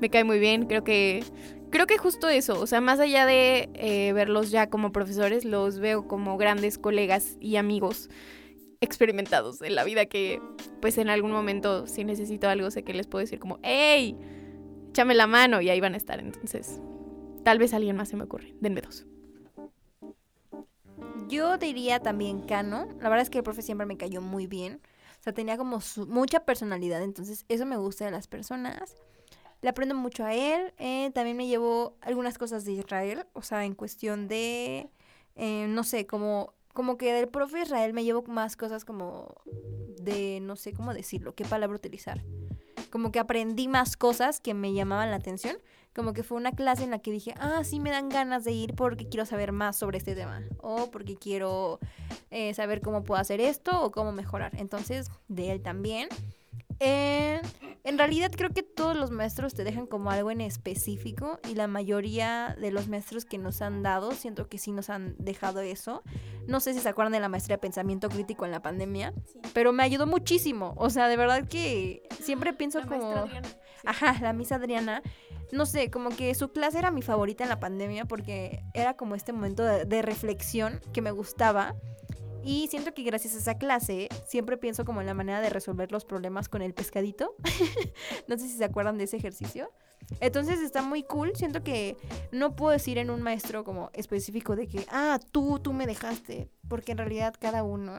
[0.00, 0.66] me cae muy bien.
[0.66, 1.24] Creo que.
[1.70, 5.78] Creo que justo eso, o sea, más allá de eh, verlos ya como profesores, los
[5.78, 8.10] veo como grandes colegas y amigos
[8.80, 10.40] experimentados en la vida que
[10.80, 14.16] pues en algún momento si necesito algo sé que les puedo decir como ¡Ey!
[14.90, 16.18] Échame la mano y ahí van a estar.
[16.18, 16.80] Entonces,
[17.44, 18.54] tal vez alguien más se me ocurre.
[18.60, 19.06] Denme dos.
[21.28, 22.88] Yo diría también Cano.
[23.00, 24.80] La verdad es que el profe siempre me cayó muy bien.
[25.20, 27.02] O sea, tenía como su- mucha personalidad.
[27.02, 28.96] Entonces, eso me gusta de las personas.
[29.62, 30.72] Le aprendo mucho a él.
[30.78, 33.26] eh, también me llevo algunas cosas de Israel.
[33.32, 34.90] O sea, en cuestión de.
[35.36, 36.54] eh, no sé, como.
[36.72, 39.34] Como que del profe Israel me llevo más cosas como
[40.00, 42.22] de, no sé cómo decirlo, qué palabra utilizar.
[42.90, 45.56] como que aprendí más cosas que me llamaban la atención.
[45.94, 48.52] Como que fue una clase en la que dije, ah, sí me dan ganas de
[48.52, 50.42] ir porque quiero saber más sobre este tema.
[50.58, 51.80] O porque quiero
[52.30, 54.52] eh, saber cómo puedo hacer esto o cómo mejorar.
[54.56, 56.08] Entonces, de él también.
[56.80, 57.40] Eh,
[57.84, 61.66] en realidad creo que todos los maestros te dejan como algo en específico y la
[61.66, 66.02] mayoría de los maestros que nos han dado, siento que sí nos han dejado eso.
[66.46, 69.14] No sé si se acuerdan de la maestría de pensamiento crítico en la pandemia,
[69.54, 70.74] pero me ayudó muchísimo.
[70.76, 73.10] O sea, de verdad que siempre pienso La como...
[73.10, 73.48] Adriana.
[73.84, 75.02] Ajá, la Miss Adriana.
[75.52, 79.14] No sé, como que su clase era mi favorita en la pandemia porque era como
[79.14, 81.74] este momento de, de reflexión que me gustaba.
[82.42, 85.92] Y siento que gracias a esa clase siempre pienso como en la manera de resolver
[85.92, 87.34] los problemas con el pescadito.
[88.28, 89.70] no sé si se acuerdan de ese ejercicio.
[90.20, 91.32] Entonces está muy cool.
[91.36, 91.96] Siento que
[92.32, 96.48] no puedo decir en un maestro como específico de que, ah, tú, tú me dejaste.
[96.68, 97.92] Porque en realidad cada uno,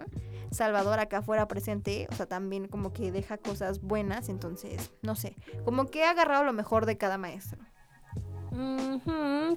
[0.52, 4.30] Salvador acá fuera presente, o sea, también como que deja cosas buenas.
[4.30, 7.60] Entonces, no sé, como que he agarrado lo mejor de cada maestro.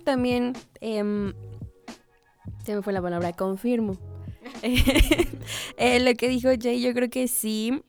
[0.05, 1.35] También, em,
[2.64, 4.13] se me fue la palabra, confirmo.
[5.76, 7.83] Eh, lo que dijo Jay, yo creo que sí.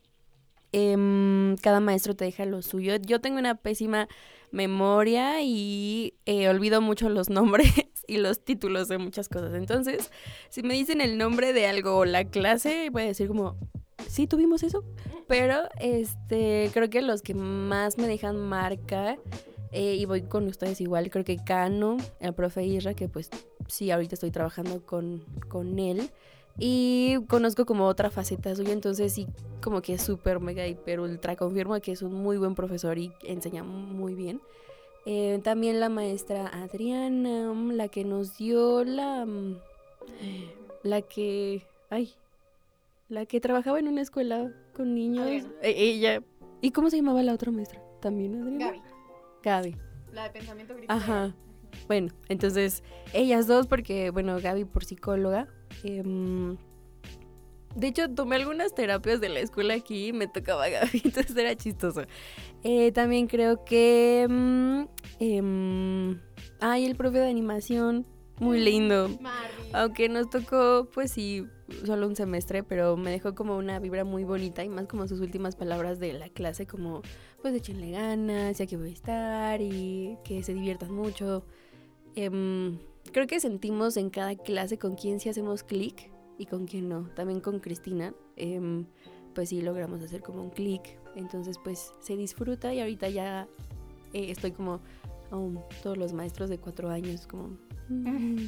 [0.72, 2.96] em, cada maestro te deja lo suyo.
[2.98, 4.08] Yo tengo una pésima
[4.52, 7.72] memoria y eh, olvido mucho los nombres
[8.08, 9.54] y los títulos de muchas cosas.
[9.54, 10.12] Entonces,
[10.50, 13.58] si me dicen el nombre de algo o la clase, voy a decir como,
[14.08, 14.84] sí, tuvimos eso.
[15.28, 19.18] Pero este, creo que los que más me dejan marca,
[19.72, 23.30] eh, y voy con ustedes igual, creo que Cano, el profe Isra, que pues
[23.68, 26.10] sí, ahorita estoy trabajando con, con él.
[26.58, 29.28] Y conozco como otra faceta suya, entonces sí,
[29.62, 33.64] como que súper, mega, hiper, ultra confirmo que es un muy buen profesor y enseña
[33.64, 34.40] muy bien.
[35.06, 39.26] Eh, también la maestra Adriana, mm, la que nos dio la...
[39.26, 39.58] mm,
[40.84, 41.64] La que...
[41.90, 42.14] Ay,
[43.10, 45.28] la que trabajaba en una escuela con niños.
[45.62, 46.24] Eh, ella.
[46.62, 47.80] ¿Y cómo se llamaba la otra maestra?
[48.02, 48.66] ¿También Adriana?
[48.66, 48.82] Gaby,
[49.44, 49.76] Gaby.
[50.14, 50.94] la de pensamiento crítico.
[50.94, 51.36] Ajá.
[51.88, 52.84] Bueno, entonces
[53.14, 55.48] ellas dos, porque, bueno, Gaby por psicóloga.
[55.84, 56.58] em,
[57.76, 61.56] de hecho, tomé algunas terapias de la escuela aquí y me tocaba Gaby, entonces era
[61.56, 62.04] chistoso.
[62.64, 64.24] Eh, también creo que...
[65.20, 66.20] em,
[66.60, 68.06] ay, el profe de animación,
[68.40, 69.10] muy lindo.
[69.74, 71.48] Aunque nos tocó, pues sí,
[71.86, 75.22] solo un semestre, pero me dejó como una vibra muy bonita y más como sus
[75.22, 77.02] últimas palabras de la clase, como
[77.42, 81.46] pues échenle ganas, ya que voy a estar y que se diviertan mucho.
[82.16, 82.78] Em,
[83.12, 87.10] creo que sentimos en cada clase con quién sí hacemos clic y con quién no.
[87.16, 88.86] También con Cristina, em,
[89.34, 90.82] pues sí logramos hacer como un clic.
[91.16, 93.48] Entonces pues se disfruta y ahorita ya
[94.14, 94.80] eh, estoy como
[95.32, 97.58] aún todos los maestros de cuatro años, como...
[97.90, 98.48] mm,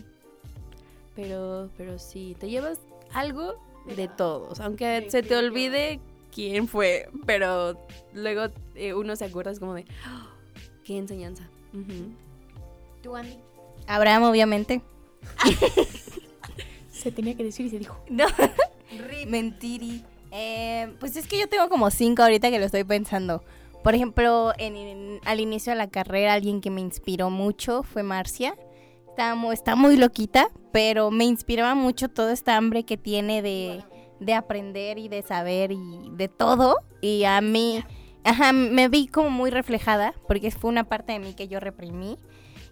[1.16, 2.80] pero, pero sí, te llevas
[3.14, 3.56] algo
[3.96, 6.00] de todos, aunque se te olvide
[6.34, 7.78] quién fue, pero
[8.14, 10.30] luego eh, uno se acuerda es como de, "Ah,
[10.84, 11.50] qué enseñanza.
[13.02, 13.38] Tú, Andy.
[13.88, 14.82] Abraham, obviamente.
[16.91, 17.97] Se tenía que decir y se dijo.
[18.10, 18.26] No.
[19.28, 20.04] Mentiri.
[20.32, 23.43] Eh, pues es que yo tengo como cinco ahorita que lo estoy pensando.
[23.84, 28.04] Por ejemplo, en, en- al inicio de la carrera, alguien que me inspiró mucho fue
[28.04, 28.56] Marcia.
[29.10, 33.84] Está muy, está muy loquita, pero me inspiraba mucho toda esta hambre que tiene de,
[34.19, 35.78] de aprender y de saber y
[36.12, 36.78] de todo.
[37.02, 37.84] Y a mí,
[38.23, 42.17] ajá, me vi como muy reflejada, porque fue una parte de mí que yo reprimí.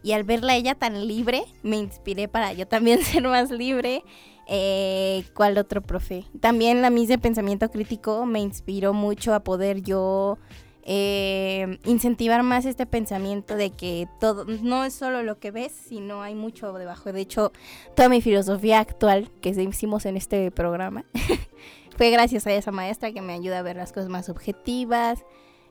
[0.06, 4.04] Y al verla ella tan libre, me inspiré para yo también ser más libre.
[4.48, 6.26] Eh, ¿Cuál otro profe?
[6.40, 10.38] También la Miss de Pensamiento Crítico me inspiró mucho a poder yo
[10.84, 16.22] eh, incentivar más este pensamiento de que todo no es solo lo que ves, sino
[16.22, 17.12] hay mucho debajo.
[17.12, 17.52] De hecho,
[17.96, 21.04] toda mi filosofía actual que hicimos en este programa
[21.98, 25.26] fue gracias a esa maestra que me ayuda a ver las cosas más objetivas.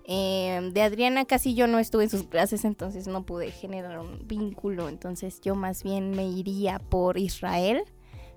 [0.06, 4.26] Eh, de Adriana casi yo no estuve en sus clases, entonces no pude generar un
[4.26, 4.88] vínculo.
[4.88, 7.82] Entonces yo más bien me iría por Israel.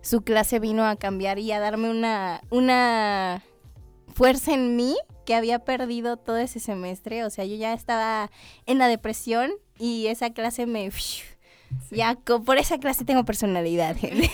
[0.02, 3.44] Su clase vino a cambiar y a darme una, una
[4.14, 4.96] fuerza en mí
[5.26, 7.26] que había perdido todo ese semestre.
[7.26, 8.32] O sea, yo ya estaba
[8.66, 10.90] en la depresión y esa clase me...
[11.92, 13.98] Ya, por esa clase tengo personalidad.
[13.98, 14.30] gente.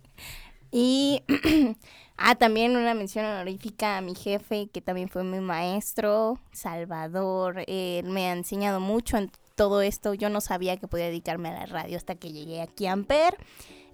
[0.72, 1.22] y...
[2.24, 7.64] Ah, también una mención honorífica a mi jefe, que también fue mi maestro, Salvador.
[7.66, 10.14] Me ha enseñado mucho en todo esto.
[10.14, 13.36] Yo no sabía que podía dedicarme a la radio hasta que llegué aquí a Amper.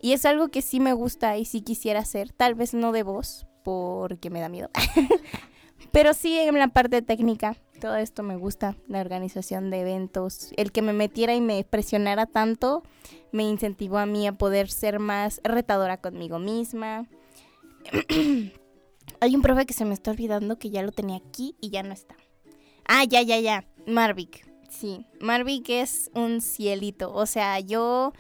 [0.02, 2.30] Y es algo que sí me gusta y sí quisiera hacer.
[2.30, 4.68] Tal vez no de voz, porque me da miedo.
[5.90, 7.56] Pero sí en la parte técnica.
[7.80, 8.76] Todo esto me gusta.
[8.88, 10.50] La organización de eventos.
[10.58, 12.82] El que me metiera y me presionara tanto
[13.32, 17.06] me incentivó a mí a poder ser más retadora conmigo misma.
[19.20, 21.82] Hay un profe que se me está olvidando que ya lo tenía aquí y ya
[21.82, 22.16] no está.
[22.86, 23.66] Ah, ya, ya, ya.
[23.86, 24.47] Marvick.
[24.68, 27.12] Sí, Marvick es un cielito.
[27.12, 28.12] O sea, yo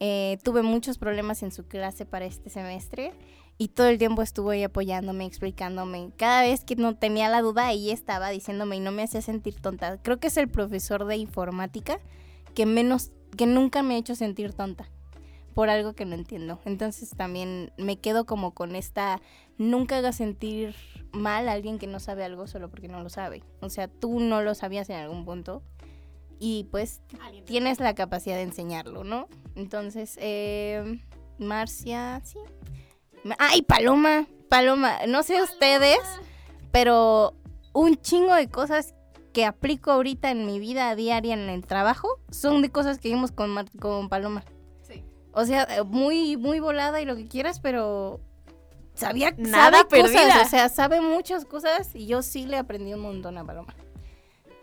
[0.00, 3.12] eh, tuve muchos problemas en su clase para este semestre
[3.56, 6.10] y todo el tiempo estuvo ahí apoyándome, explicándome.
[6.16, 9.60] Cada vez que no tenía la duda, ahí estaba diciéndome y no me hacía sentir
[9.60, 10.00] tonta.
[10.02, 11.98] Creo que es el profesor de informática
[12.54, 14.88] que menos, que nunca me ha hecho sentir tonta
[15.54, 16.58] por algo que no entiendo.
[16.64, 19.20] Entonces también me quedo como con esta,
[19.56, 20.74] nunca hagas sentir
[21.12, 23.44] mal a alguien que no sabe algo solo porque no lo sabe.
[23.60, 25.62] O sea, tú no lo sabías en algún punto
[26.40, 27.00] y pues
[27.46, 29.28] tienes la capacidad de enseñarlo, ¿no?
[29.54, 31.00] Entonces, eh,
[31.38, 32.38] Marcia, sí.
[33.38, 35.98] Ay, Paloma, Paloma, no sé ustedes,
[36.72, 37.34] pero
[37.72, 38.94] un chingo de cosas
[39.32, 43.32] que aplico ahorita en mi vida diaria en el trabajo son de cosas que vimos
[43.32, 44.44] con, Mar- con Paloma.
[45.34, 48.20] O sea, eh, muy, muy volada y lo que quieras, pero
[48.94, 50.42] sabía Nada sabe cosas, perdida.
[50.42, 53.74] o sea, sabe muchas cosas y yo sí le aprendí un montón a Paloma.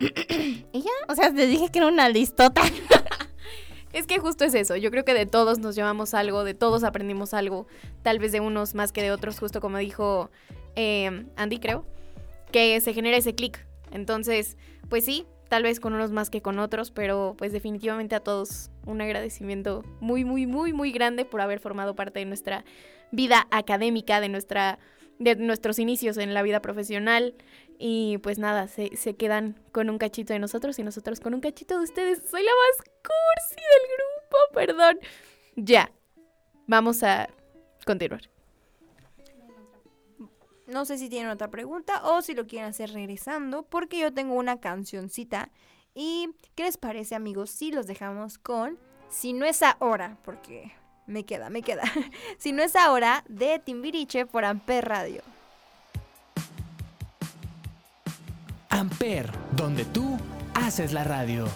[0.00, 2.62] y ya, o sea, te dije que era una listota.
[3.92, 4.74] Es que justo es eso.
[4.76, 7.66] Yo creo que de todos nos llevamos algo, de todos aprendimos algo,
[8.02, 10.30] tal vez de unos más que de otros, justo como dijo
[10.76, 11.84] eh, Andy, creo,
[12.50, 13.66] que se genera ese clic.
[13.90, 14.56] Entonces,
[14.88, 18.70] pues sí, tal vez con unos más que con otros, pero pues definitivamente a todos
[18.86, 22.64] un agradecimiento muy, muy, muy, muy grande por haber formado parte de nuestra
[23.10, 24.78] vida académica, de nuestra
[25.18, 27.34] de nuestros inicios en la vida profesional
[27.78, 31.40] y pues nada, se, se quedan con un cachito de nosotros y nosotros con un
[31.40, 32.22] cachito de ustedes.
[32.30, 34.98] Soy la más cursi del grupo, perdón.
[35.56, 35.92] Ya,
[36.66, 37.28] vamos a
[37.84, 38.22] continuar.
[40.66, 44.34] No sé si tienen otra pregunta o si lo quieren hacer regresando, porque yo tengo
[44.34, 45.50] una cancioncita.
[45.94, 48.78] ¿Y qué les parece, amigos, si los dejamos con
[49.10, 50.16] Si no es ahora?
[50.24, 50.72] Porque
[51.06, 51.82] me queda, me queda.
[52.38, 55.22] si no es ahora, de Timbiriche por Amper Radio.
[58.70, 60.16] Amper, donde tú
[60.54, 61.46] haces la radio.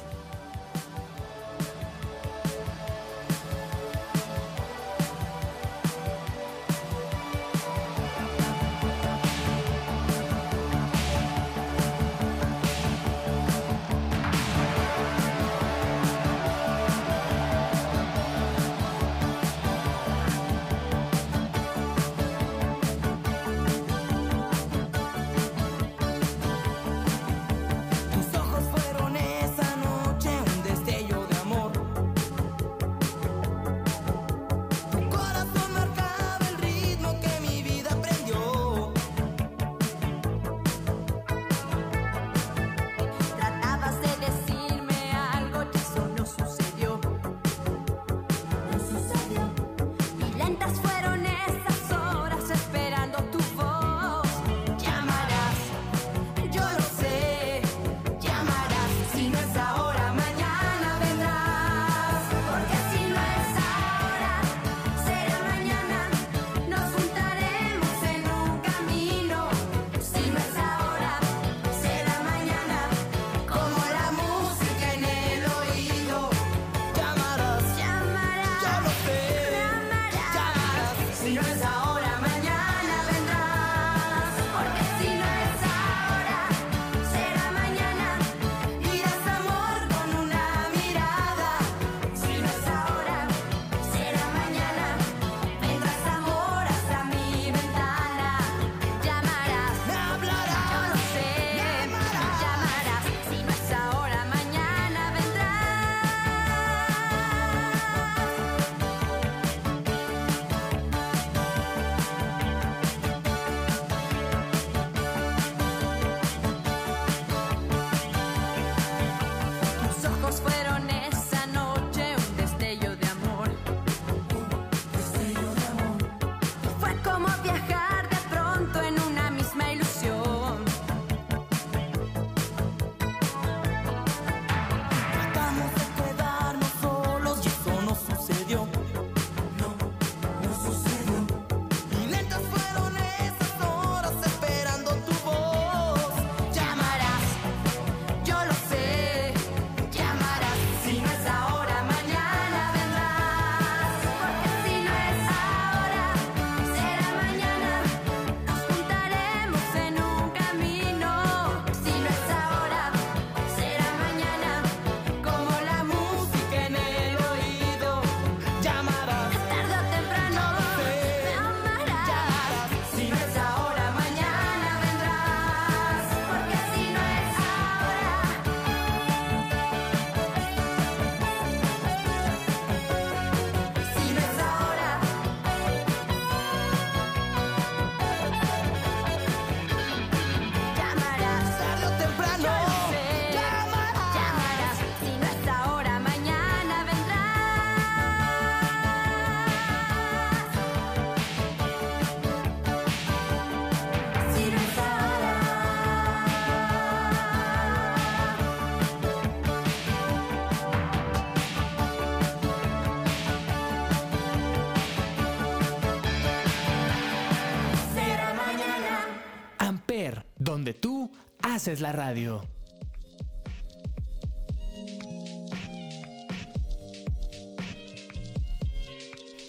[221.67, 222.43] Haces la radio.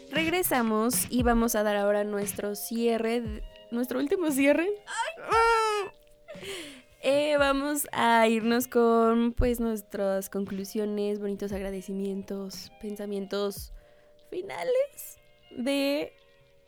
[0.09, 4.67] Regresamos y vamos a dar ahora nuestro cierre, nuestro último cierre.
[7.03, 13.73] Eh, vamos a irnos con pues nuestras conclusiones, bonitos agradecimientos, pensamientos
[14.31, 15.19] finales
[15.55, 16.13] de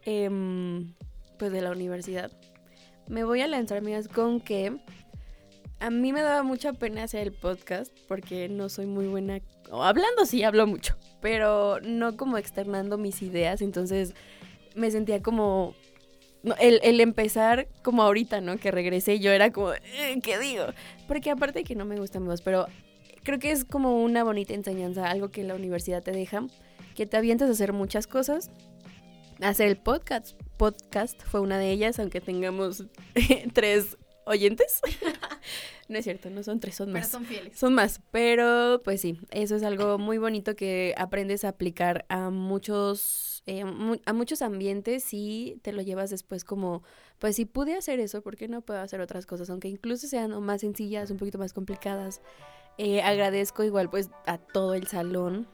[0.05, 0.93] em,
[1.39, 2.31] pues de la universidad.
[3.07, 4.79] Me voy a lanzar, amigas, con que
[5.79, 9.39] a mí me daba mucha pena hacer el podcast porque no soy muy buena.
[9.71, 13.61] hablando sí, hablo mucho, pero no como externando mis ideas.
[13.61, 14.13] Entonces
[14.75, 15.75] me sentía como.
[16.59, 18.57] el, empezar como ahorita, ¿no?
[18.57, 20.65] Que regresé, yo era como, "Eh, ¿qué digo?
[21.07, 22.67] Porque aparte que no me gusta mi voz, pero
[23.23, 26.45] creo que es como una bonita enseñanza, algo que la universidad te deja,
[26.95, 28.51] que te avientas a hacer muchas cosas.
[29.41, 32.83] Hacer el podcast, podcast fue una de ellas, aunque tengamos
[33.53, 34.81] tres oyentes.
[35.87, 37.07] no es cierto, no son tres, son Pero más.
[37.09, 37.57] son fieles.
[37.57, 42.29] Son más, pero pues sí, eso es algo muy bonito que aprendes a aplicar a
[42.29, 43.63] muchos, eh,
[44.05, 46.83] a muchos ambientes y te lo llevas después como,
[47.19, 49.49] pues si pude hacer eso, ¿por qué no puedo hacer otras cosas?
[49.49, 52.21] Aunque incluso sean más sencillas, un poquito más complicadas.
[52.77, 55.47] Eh, agradezco igual pues a todo el salón,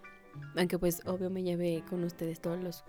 [0.56, 2.84] aunque pues obvio me llevé con ustedes todos los,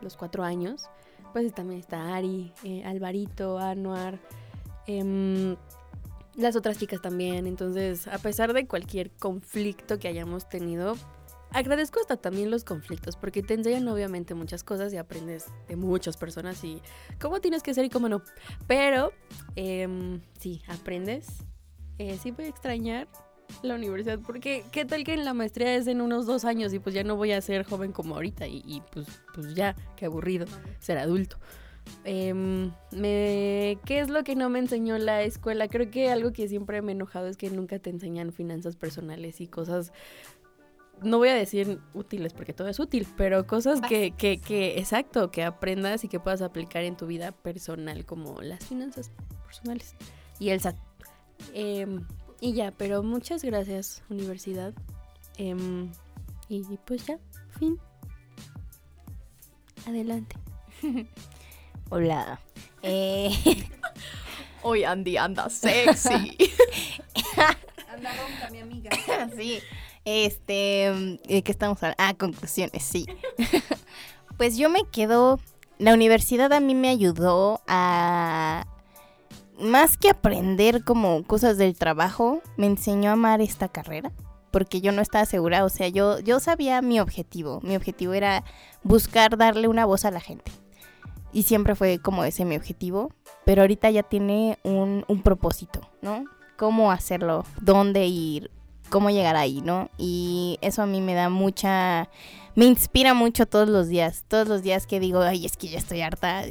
[0.00, 0.88] los cuatro años.
[1.34, 4.18] Pues también está Ari, eh, Alvarito, Anuar,
[4.86, 5.56] em,
[6.36, 7.46] las otras chicas también.
[7.46, 10.96] Entonces, a pesar de cualquier conflicto que hayamos tenido,
[11.50, 16.16] agradezco hasta también los conflictos, porque te enseñan obviamente muchas cosas y aprendes de muchas
[16.16, 16.80] personas y
[17.20, 18.22] cómo tienes que ser y cómo no.
[18.66, 19.12] Pero,
[19.56, 21.28] em, sí, aprendes.
[21.98, 23.08] Eh, sí voy a extrañar
[23.62, 26.78] la universidad, porque qué tal que en la maestría es en unos dos años y
[26.78, 30.06] pues ya no voy a ser joven como ahorita y, y, pues, pues ya, qué
[30.06, 30.46] aburrido
[30.80, 31.36] ser adulto.
[32.04, 35.68] Em, me, ¿Qué es lo que no me enseñó la escuela?
[35.68, 39.40] Creo que algo que siempre me he enojado es que nunca te enseñan finanzas personales
[39.40, 39.92] y cosas,
[41.02, 45.30] no voy a decir útiles porque todo es útil, pero cosas que, que, que, exacto,
[45.30, 49.10] que aprendas y que puedas aplicar en tu vida personal, como las finanzas
[49.44, 49.94] personales
[50.38, 50.76] y el SAT.
[51.54, 52.04] Em,
[52.40, 54.74] y ya, pero muchas gracias, universidad.
[55.38, 55.90] Em,
[56.48, 57.18] y pues ya,
[57.58, 57.78] fin.
[59.86, 60.36] Adelante.
[61.94, 62.40] Hola.
[62.82, 63.30] Eh,
[64.62, 66.38] Hoy Andy anda sexy.
[67.86, 68.90] Anda ronca, mi amiga.
[69.36, 69.58] sí.
[70.06, 71.96] Este, ¿de qué estamos hablando?
[71.98, 73.04] Ah, conclusiones, sí.
[74.38, 75.38] pues yo me quedo.
[75.78, 78.64] La universidad a mí me ayudó a.
[79.60, 84.12] Más que aprender como cosas del trabajo, me enseñó a amar esta carrera.
[84.50, 85.62] Porque yo no estaba segura.
[85.62, 87.60] O sea, yo, yo sabía mi objetivo.
[87.62, 88.44] Mi objetivo era
[88.82, 90.52] buscar darle una voz a la gente.
[91.32, 93.10] Y siempre fue como ese mi objetivo.
[93.44, 96.24] Pero ahorita ya tiene un, un propósito, ¿no?
[96.56, 98.50] Cómo hacerlo, dónde ir,
[98.92, 99.88] cómo llegar ahí, ¿no?
[99.98, 102.08] Y eso a mí me da mucha,
[102.54, 105.78] me inspira mucho todos los días, todos los días que digo, ay, es que ya
[105.78, 106.44] estoy harta,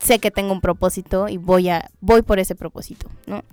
[0.00, 3.44] sé que tengo un propósito y voy a, voy por ese propósito, ¿no?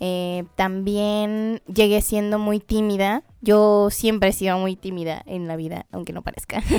[0.00, 5.86] Eh, también llegué siendo muy tímida, yo siempre he sido muy tímida en la vida,
[5.92, 6.62] aunque no parezca.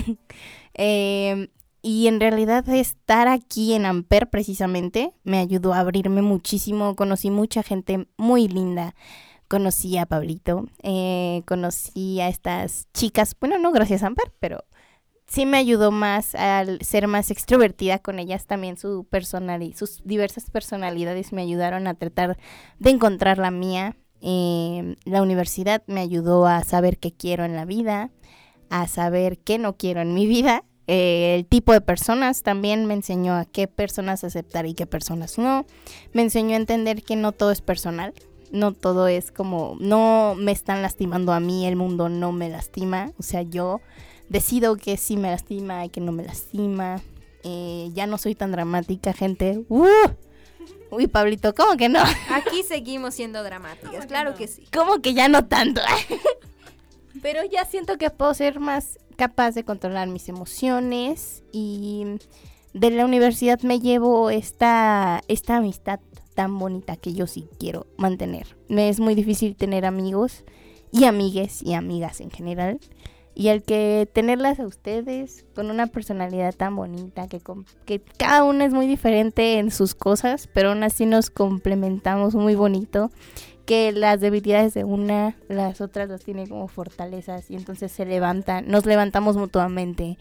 [0.78, 1.48] Eh,
[1.86, 7.62] y en realidad estar aquí en Amper precisamente me ayudó a abrirme muchísimo, conocí mucha
[7.62, 8.96] gente muy linda,
[9.48, 14.64] conocí a Pablito, eh, conocí a estas chicas, bueno, no gracias a Amper, pero
[15.28, 20.50] sí me ayudó más al ser más extrovertida con ellas también su personalidad, sus diversas
[20.50, 22.40] personalidades me ayudaron a tratar
[22.80, 23.96] de encontrar la mía.
[24.22, 28.10] Eh, la universidad me ayudó a saber qué quiero en la vida,
[28.72, 30.64] a saber qué no quiero en mi vida.
[30.88, 35.38] Eh, el tipo de personas también me enseñó a qué personas aceptar y qué personas
[35.38, 35.66] no.
[36.14, 38.14] Me enseñó a entender que no todo es personal,
[38.52, 43.12] no todo es como, no me están lastimando a mí, el mundo no me lastima,
[43.18, 43.82] o sea, yo
[44.30, 47.02] decido que sí me lastima y que no me lastima.
[47.44, 49.64] Eh, ya no soy tan dramática, gente.
[49.70, 49.86] ¡Uh!
[50.90, 52.00] Uy, Pablito, ¿cómo que no?
[52.32, 54.68] Aquí seguimos siendo dramáticas, claro que sí.
[54.74, 55.82] ¿Cómo que ya no tanto?
[57.22, 62.06] Pero ya siento que puedo ser más capaz de controlar mis emociones y
[62.74, 66.00] de la universidad me llevo esta, esta amistad
[66.36, 68.58] tan bonita que yo sí quiero mantener.
[68.68, 70.44] Me es muy difícil tener amigos
[70.92, 72.80] y amigues y amigas en general.
[73.34, 77.42] Y el que tenerlas a ustedes con una personalidad tan bonita, que,
[77.86, 82.56] que cada una es muy diferente en sus cosas, pero aún así nos complementamos muy
[82.56, 83.12] bonito
[83.66, 88.68] que las debilidades de una, las otras las tiene como fortalezas y entonces se levantan,
[88.68, 90.18] nos levantamos mutuamente.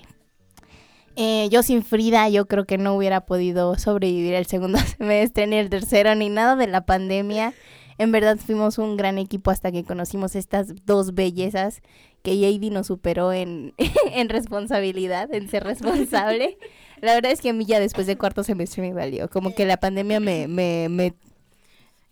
[1.16, 5.56] Eh, yo sin Frida, yo creo que no hubiera podido sobrevivir el segundo semestre, ni
[5.56, 7.54] el tercero, ni nada de la pandemia.
[7.98, 11.80] En verdad fuimos un gran equipo hasta que conocimos estas dos bellezas
[12.22, 13.74] que JD nos superó en,
[14.12, 16.58] en responsabilidad, en ser responsable.
[17.00, 19.28] La verdad es que a mí ya después de cuarto semestre me valió.
[19.28, 20.48] Como que la pandemia me...
[20.48, 21.33] me, me ¿cómo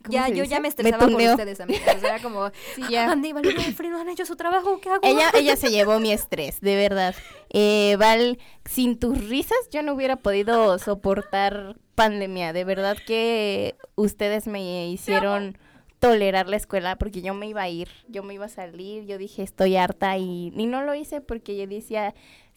[0.09, 0.47] Ya, yo dice?
[0.47, 1.31] ya me estresaba por tuneó.
[1.31, 2.03] ustedes, amigas.
[2.03, 3.11] Era como, Sí, ya.
[3.11, 5.01] Andy, Valeria y Alfredo han hecho su trabajo, ¿qué hago?
[5.03, 7.15] Ella, ella se llevó mi estrés, de verdad.
[7.49, 12.53] Eh, Val, sin tus risas yo no hubiera podido soportar pandemia.
[12.53, 15.57] De verdad que ustedes me hicieron
[15.99, 19.17] tolerar la escuela porque yo me iba a ir, yo me iba a salir, yo
[19.17, 22.13] dije estoy harta y, y no lo hice porque yo decía,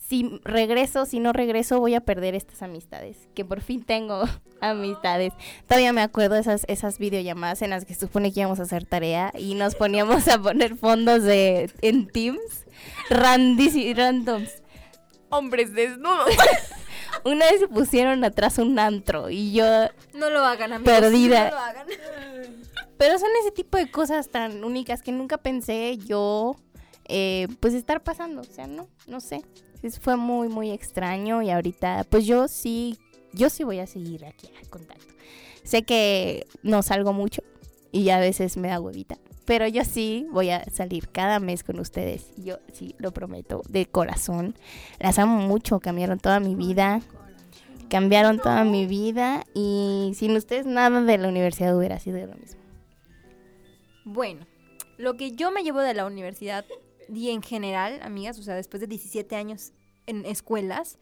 [0.09, 4.25] si regreso, si no regreso voy a perder estas amistades, que por fin tengo
[4.61, 5.33] amistades.
[5.67, 9.33] Todavía me acuerdo esas, esas videollamadas en las que supone que íbamos a hacer tarea
[9.37, 12.67] y nos poníamos a poner fondos de en Teams
[13.11, 14.63] randis- randoms.
[15.29, 16.29] Hombres desnudos.
[17.25, 19.65] Una vez se pusieron atrás un antro y yo
[20.15, 20.93] No lo hagan, amigos.
[21.01, 21.45] Perdida.
[21.47, 21.87] No lo hagan.
[22.99, 26.57] Pero son ese tipo de cosas tan únicas que nunca pensé yo,
[27.09, 28.43] eh, pues, estar pasando.
[28.43, 29.43] O sea, no, no sé.
[30.01, 32.99] Fue muy, muy extraño y ahorita, pues yo sí,
[33.33, 35.15] yo sí voy a seguir aquí en contacto.
[35.63, 37.43] Sé que no salgo mucho
[37.93, 41.81] y a veces me da huevita, pero yo sí voy a salir cada mes con
[41.81, 42.27] ustedes.
[42.37, 44.55] Yo sí lo prometo, de corazón.
[44.99, 47.01] Las amo mucho, cambiaron toda mi vida.
[47.89, 52.61] Cambiaron toda mi vida y sin ustedes nada de la universidad hubiera sido lo mismo.
[54.05, 54.45] Bueno,
[54.99, 56.65] lo que yo me llevo de la universidad
[57.13, 59.73] y en general, amigas, o sea, después de 17 años
[60.07, 60.99] en escuelas,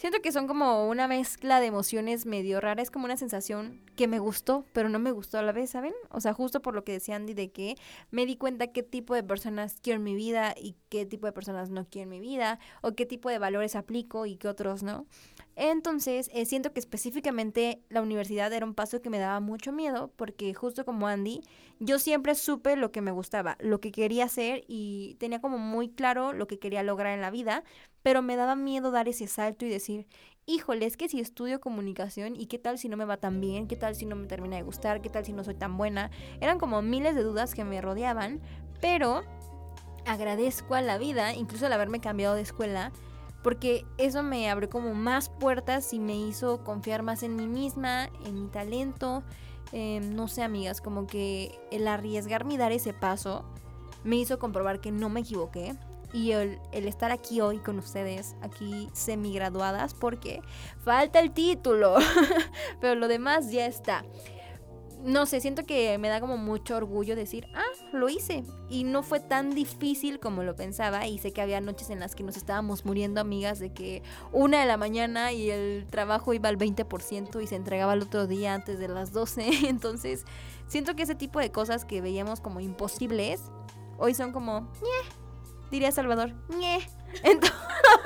[0.00, 2.80] siento que son como una mezcla de emociones medio rara.
[2.80, 5.92] Es como una sensación que me gustó, pero no me gustó a la vez, ¿saben?
[6.08, 7.76] O sea, justo por lo que decía Andy de que
[8.10, 11.32] me di cuenta qué tipo de personas quiero en mi vida y qué tipo de
[11.32, 14.82] personas no quiero en mi vida, o qué tipo de valores aplico y qué otros
[14.82, 15.06] no.
[15.56, 20.12] Entonces, eh, siento que específicamente la universidad era un paso que me daba mucho miedo,
[20.16, 21.42] porque justo como Andy,
[21.80, 25.90] yo siempre supe lo que me gustaba, lo que quería hacer y tenía como muy
[25.90, 27.64] claro lo que quería lograr en la vida,
[28.02, 30.06] pero me daba miedo dar ese salto y decir,
[30.46, 33.66] híjole, es que si estudio comunicación y qué tal si no me va tan bien,
[33.66, 36.10] qué tal si no me termina de gustar, qué tal si no soy tan buena.
[36.40, 38.40] Eran como miles de dudas que me rodeaban,
[38.80, 39.22] pero
[40.06, 42.92] agradezco a la vida, incluso al haberme cambiado de escuela,
[43.42, 48.10] porque eso me abrió como más puertas y me hizo confiar más en mí misma,
[48.24, 49.22] en mi talento.
[49.72, 53.44] Eh, no sé, amigas, como que el arriesgarme y dar ese paso
[54.04, 55.74] me hizo comprobar que no me equivoqué.
[56.12, 60.42] Y el, el estar aquí hoy con ustedes, aquí semi-graduadas, porque
[60.84, 61.94] falta el título,
[62.80, 64.04] pero lo demás ya está.
[65.02, 68.44] No sé, siento que me da como mucho orgullo decir, ah, lo hice.
[68.68, 71.06] Y no fue tan difícil como lo pensaba.
[71.06, 74.60] Y sé que había noches en las que nos estábamos muriendo, amigas, de que una
[74.60, 78.52] de la mañana y el trabajo iba al 20% y se entregaba el otro día
[78.54, 79.48] antes de las 12.
[79.68, 80.24] Entonces,
[80.66, 83.40] siento que ese tipo de cosas que veíamos como imposibles,
[83.98, 84.70] hoy son como,
[85.70, 86.78] diría Salvador, ñe.
[87.24, 87.52] Ento-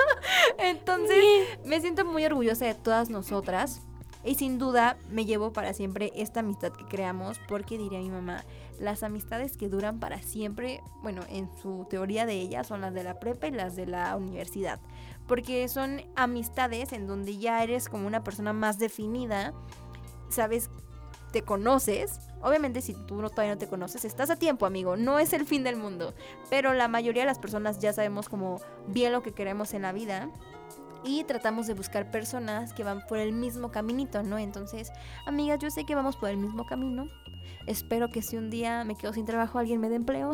[0.59, 1.17] Entonces,
[1.65, 3.81] me siento muy orgullosa de todas nosotras.
[4.25, 8.45] Y sin duda me llevo para siempre esta amistad que creamos, porque diría mi mamá,
[8.79, 13.05] las amistades que duran para siempre, bueno, en su teoría de ellas son las de
[13.05, 14.81] la prepa y las de la universidad,
[15.27, 19.53] porque son amistades en donde ya eres como una persona más definida,
[20.31, 20.71] sabes,
[21.35, 25.19] te conoces, obviamente si tú no, todavía no te conoces, estás a tiempo, amigo, no
[25.19, 26.15] es el fin del mundo,
[26.49, 29.93] pero la mayoría de las personas ya sabemos como bien lo que queremos en la
[29.93, 30.31] vida
[31.05, 34.39] y tratamos de buscar personas que van por el mismo caminito, ¿no?
[34.39, 34.91] Entonces,
[35.27, 37.09] amigas, yo sé que vamos por el mismo camino.
[37.67, 40.33] Espero que si un día me quedo sin trabajo alguien me dé empleo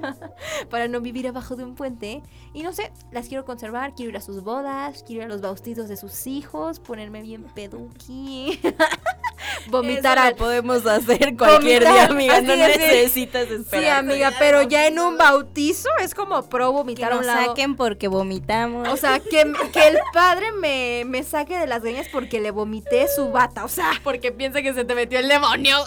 [0.70, 2.22] para no vivir abajo de un puente.
[2.52, 5.40] Y no sé, las quiero conservar, quiero ir a sus bodas, quiero ir a los
[5.40, 8.60] bautizos de sus hijos, ponerme bien peduqui.
[9.70, 12.40] vomitar Eso al lo podemos hacer cualquier Vomitar, día, amiga.
[12.42, 13.82] No es, necesitas esperar.
[13.82, 17.26] Sí, amiga, pero ya en un bautizo es como pro Que vomitar a nos un
[17.26, 17.46] lado.
[17.46, 18.88] saquen porque vomitamos.
[18.88, 23.06] O sea, que, que el padre me, me saque de las greñas porque le vomité
[23.08, 23.64] su bata.
[23.64, 25.78] O sea, Porque piensa que se te metió el demonio.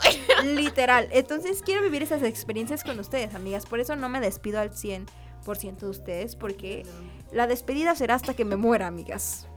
[0.44, 0.71] literal.
[1.12, 3.66] Entonces quiero vivir esas experiencias con ustedes, amigas.
[3.66, 6.86] Por eso no me despido al 100% de ustedes, porque
[7.32, 9.48] la despedida será hasta que me muera, amigas.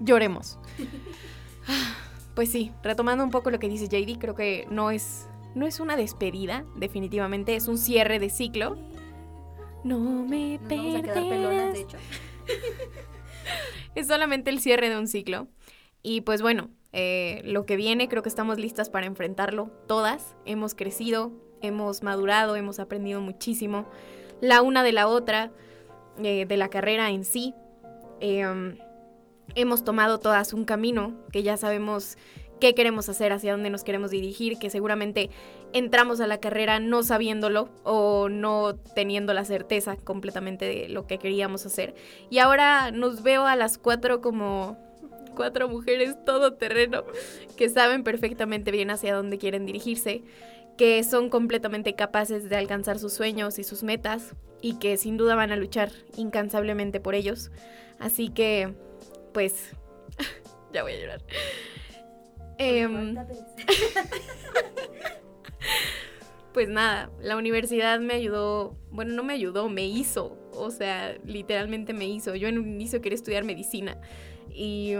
[0.00, 0.58] Lloremos.
[2.34, 5.80] Pues sí, retomando un poco lo que dice JD, creo que no es, no es
[5.80, 8.78] una despedida, definitivamente, es un cierre de ciclo.
[9.82, 11.96] No me Nos vamos a quedar pelonas, de hecho.
[13.94, 15.48] Es solamente el cierre de un ciclo.
[16.02, 20.36] Y pues bueno, eh, lo que viene creo que estamos listas para enfrentarlo todas.
[20.44, 23.86] Hemos crecido, hemos madurado, hemos aprendido muchísimo.
[24.40, 25.50] La una de la otra,
[26.22, 27.54] eh, de la carrera en sí.
[28.20, 28.78] em,
[29.54, 32.18] hemos tomado todas un camino, que ya sabemos
[32.60, 35.30] qué queremos hacer, hacia dónde nos queremos dirigir, que seguramente
[35.72, 41.18] entramos a la carrera no sabiéndolo o no teniendo la certeza completamente de lo que
[41.18, 41.94] queríamos hacer.
[42.30, 44.76] Y ahora nos veo a las cuatro como
[45.38, 47.04] cuatro mujeres todoterreno
[47.56, 50.24] que saben perfectamente bien hacia dónde quieren dirigirse,
[50.76, 55.36] que son completamente capaces de alcanzar sus sueños y sus metas y que sin duda
[55.36, 57.52] van a luchar incansablemente por ellos.
[58.00, 58.74] Así que,
[59.32, 59.76] pues,
[60.72, 61.22] ya voy a llorar.
[62.58, 63.14] Em,
[66.52, 71.92] pues nada, la universidad me ayudó, bueno, no me ayudó, me hizo, o sea, literalmente
[71.92, 72.34] me hizo.
[72.34, 74.00] Yo en un inicio quería estudiar medicina
[74.52, 74.94] y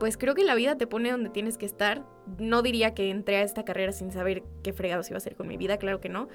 [0.00, 2.06] pues creo que la vida te pone donde tienes que estar.
[2.38, 5.46] No diría que entré a esta carrera sin saber qué fregados iba a hacer con
[5.46, 6.28] mi vida, claro que no.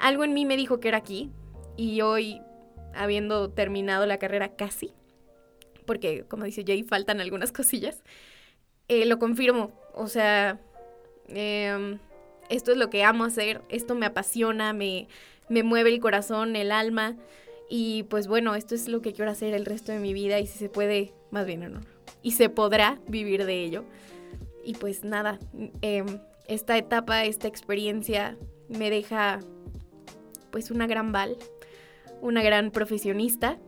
[0.00, 1.30] Algo en mí me dijo que era aquí
[1.76, 2.42] y hoy,
[2.92, 4.94] habiendo terminado la carrera casi,
[5.86, 8.02] porque como dice Jay, faltan algunas cosillas,
[8.88, 9.70] eh, lo confirmo.
[9.94, 10.60] O sea,
[11.28, 12.00] em,
[12.50, 15.06] esto es lo que amo hacer, esto me apasiona, me,
[15.48, 17.16] me mueve el corazón, el alma.
[17.70, 20.48] Y pues bueno, esto es lo que quiero hacer el resto de mi vida y
[20.48, 21.93] si se puede, más bien no,
[22.24, 23.84] y se podrá vivir de ello.
[24.64, 25.38] Y pues nada,
[25.82, 26.18] em,
[26.48, 28.36] esta etapa, esta experiencia
[28.68, 29.38] me deja
[30.50, 31.36] pues una gran Val,
[32.22, 33.58] una gran profesionista,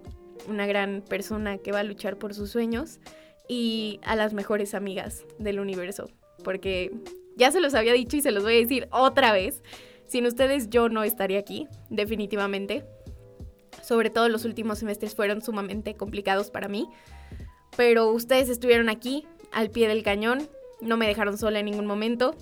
[0.48, 2.98] una gran persona que va a luchar por sus sueños
[3.48, 6.08] y a las mejores amigas del universo.
[6.42, 6.92] Porque
[7.36, 9.62] ya se los había dicho y se los voy a decir otra vez.
[10.06, 12.84] Sin ustedes yo no estaría aquí, definitivamente.
[13.82, 16.88] Sobre todo los últimos semestres fueron sumamente complicados para mí.
[17.76, 20.48] Pero ustedes estuvieron aquí, al pie del cañón.
[20.80, 22.34] No me dejaron sola en ningún momento.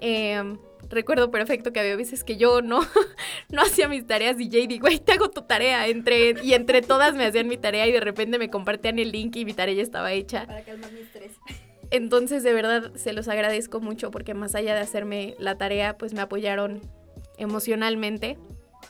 [0.00, 0.42] Eh,
[0.88, 2.80] recuerdo perfecto que había veces que yo no,
[3.50, 5.86] no hacía mis tareas y Jay güey, te hago tu tarea.
[5.88, 9.36] Entre, y entre todas me hacían mi tarea y de repente me compartían el link
[9.36, 10.46] y mi tarea ya estaba hecha.
[10.46, 11.32] Para calmar mi estrés.
[11.90, 16.14] Entonces, de verdad, se los agradezco mucho porque más allá de hacerme la tarea, pues
[16.14, 16.80] me apoyaron
[17.38, 18.38] emocionalmente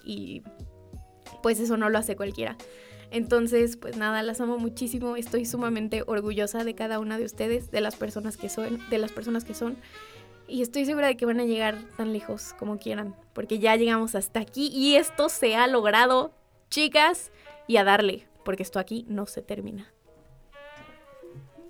[0.05, 0.43] y
[1.43, 2.57] pues eso no lo hace cualquiera.
[3.11, 7.81] Entonces, pues nada, las amo muchísimo, estoy sumamente orgullosa de cada una de ustedes, de
[7.81, 9.79] las personas que son, de las personas que son
[10.49, 14.15] y estoy segura de que van a llegar tan lejos como quieran, porque ya llegamos
[14.15, 16.33] hasta aquí y esto se ha logrado,
[16.71, 17.33] chicas,
[17.67, 19.93] y a darle, porque esto aquí no se termina.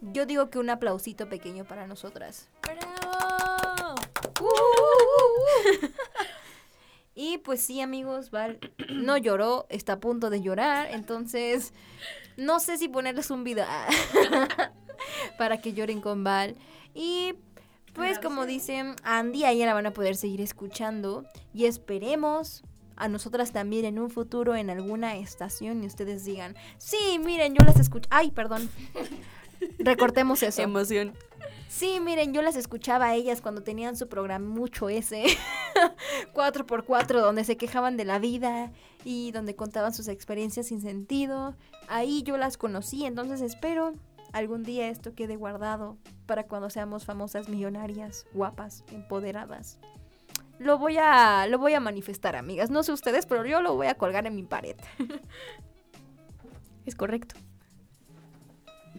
[0.02, 2.48] Yo digo que un aplausito pequeño para nosotras.
[2.62, 3.94] ¡Bravo!
[7.18, 8.58] Y pues sí, amigos, Val
[8.90, 11.72] no lloró, está a punto de llorar, entonces
[12.36, 13.64] no sé si ponerles un video
[15.38, 16.56] para que lloren con Val.
[16.94, 17.32] Y
[17.94, 22.62] pues como dicen, Andy, a ella la van a poder seguir escuchando y esperemos
[22.96, 27.64] a nosotras también en un futuro en alguna estación y ustedes digan, sí, miren, yo
[27.64, 28.08] las escucho.
[28.10, 28.68] Ay, perdón.
[29.78, 30.60] Recortemos eso.
[30.60, 31.14] Emoción.
[31.68, 35.24] Sí, miren, yo las escuchaba a ellas cuando tenían su programa mucho ese
[36.34, 38.72] 4x4 donde se quejaban de la vida
[39.04, 41.56] y donde contaban sus experiencias sin sentido.
[41.88, 43.94] Ahí yo las conocí, entonces espero
[44.32, 45.96] algún día esto quede guardado
[46.26, 49.78] para cuando seamos famosas, millonarias, guapas, empoderadas.
[50.58, 52.70] Lo voy a lo voy a manifestar, amigas.
[52.70, 54.76] No sé ustedes, pero yo lo voy a colgar en mi pared.
[56.86, 57.34] Es correcto.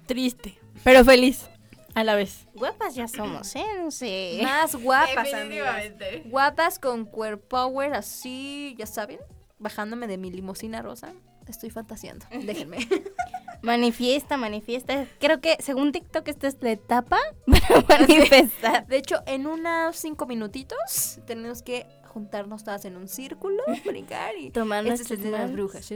[0.06, 1.50] Triste, pero feliz
[1.98, 2.46] a la vez.
[2.54, 3.66] Guapas ya somos, ¿eh?
[3.80, 4.40] No sé.
[4.44, 5.84] Más guapas, amigas.
[6.26, 9.18] Guapas con queer power así, ya saben,
[9.58, 11.14] bajándome de mi limusina rosa.
[11.48, 12.28] Estoy fantaseando.
[12.30, 12.78] Déjenme.
[13.64, 15.08] Manifiesta, manifiesta.
[15.20, 17.18] Creo que según TikTok esta es la etapa
[17.88, 18.86] para manifestar.
[18.86, 24.52] De hecho, en unos cinco minutitos tenemos que juntarnos todas en un círculo, brincar y
[24.52, 25.56] Tomar este es nuestras el de las manos.
[25.56, 25.92] brujas.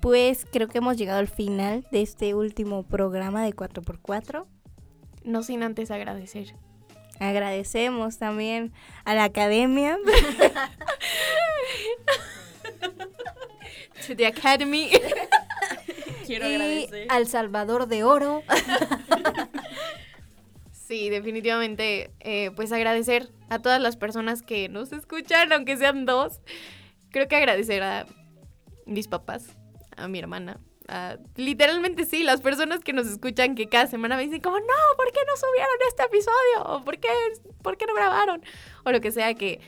[0.00, 4.46] Pues creo que hemos llegado al final de este último programa de 4x4.
[5.24, 6.54] No sin antes agradecer.
[7.18, 8.72] Agradecemos también
[9.04, 9.98] a la academia.
[14.06, 14.88] To the Academy.
[16.26, 17.06] Quiero y agradecer.
[17.10, 18.42] al Salvador de Oro.
[20.72, 26.40] Sí, definitivamente, eh, pues agradecer a todas las personas que nos escuchan, aunque sean dos.
[27.10, 28.06] Creo que agradecer a
[28.86, 29.56] mis papás,
[30.00, 34.24] a mi hermana, a- literalmente sí, las personas que nos escuchan que cada semana me
[34.24, 36.76] dicen como, no, ¿por qué no subieron este episodio?
[36.76, 37.08] ¿O por qué,
[37.62, 38.42] por qué no grabaron?
[38.84, 39.60] O lo que sea que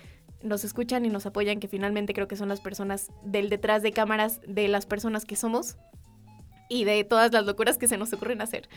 [0.42, 3.92] nos escuchan y nos apoyan, que finalmente creo que son las personas del detrás de
[3.92, 5.76] cámaras de las personas que somos
[6.68, 8.68] y de todas las locuras que se nos ocurren hacer.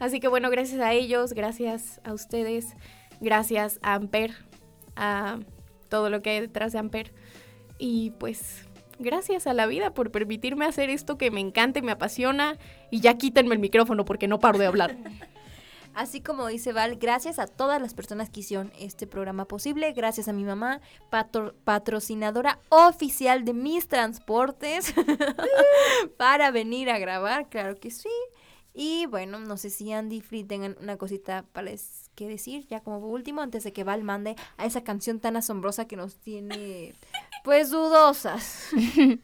[0.00, 2.74] Así que bueno, gracias a ellos, gracias a ustedes,
[3.20, 4.34] gracias a Amper,
[4.96, 5.38] a
[5.88, 7.14] todo lo que hay detrás de Amper.
[7.78, 8.63] Y pues
[8.98, 12.58] gracias a la vida por permitirme hacer esto que me encanta y me apasiona.
[12.90, 14.96] Y ya quítenme el micrófono porque no paro de hablar.
[15.94, 20.26] Así como dice Val, gracias a todas las personas que hicieron este programa posible, gracias
[20.26, 24.92] a mi mamá, patro- patrocinadora oficial de mis transportes,
[26.16, 28.08] para venir a grabar, claro que sí.
[28.74, 32.80] Y bueno, no sé si Andy Free tengan una cosita para les- que decir, ya
[32.80, 36.94] como último, antes de que Val mande a esa canción tan asombrosa que nos tiene,
[37.44, 38.68] pues, dudosas.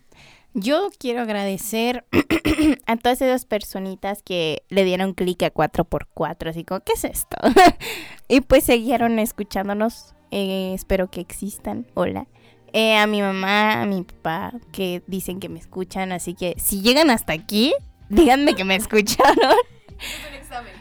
[0.54, 2.04] Yo quiero agradecer
[2.86, 7.36] a todas esas personitas que le dieron clic a 4x4, así como, ¿qué es esto?
[8.28, 10.14] y pues siguieron escuchándonos.
[10.32, 11.86] eh, espero que existan.
[11.94, 12.26] Hola.
[12.72, 16.82] Eh, a mi mamá, a mi papá, que dicen que me escuchan, así que si
[16.82, 17.72] llegan hasta aquí,
[18.08, 19.56] díganme que me escucharon.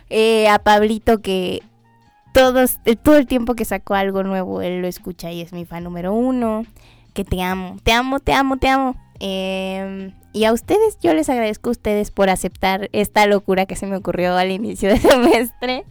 [0.10, 1.62] Eh, a Pablito que
[2.86, 5.84] eh, todo el tiempo que sacó algo nuevo, él lo escucha y es mi fan
[5.84, 6.66] número uno.
[7.14, 8.96] Que te amo, te amo, te amo, te amo.
[9.20, 13.88] Eh, y a ustedes, yo les agradezco a ustedes por aceptar esta locura que se
[13.88, 15.86] me ocurrió al inicio del semestre,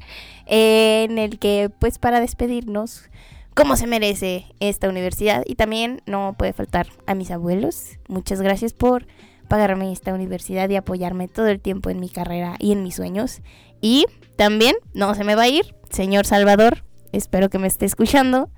[0.46, 3.10] en el que, pues, para despedirnos,
[3.54, 7.98] como se merece esta universidad, y también no puede faltar a mis abuelos.
[8.06, 9.06] Muchas gracias por
[9.48, 13.40] pagarme esta universidad y apoyarme todo el tiempo en mi carrera y en mis sueños.
[13.80, 14.06] Y
[14.38, 18.50] también, no se me va a ir, señor Salvador, espero que me esté escuchando.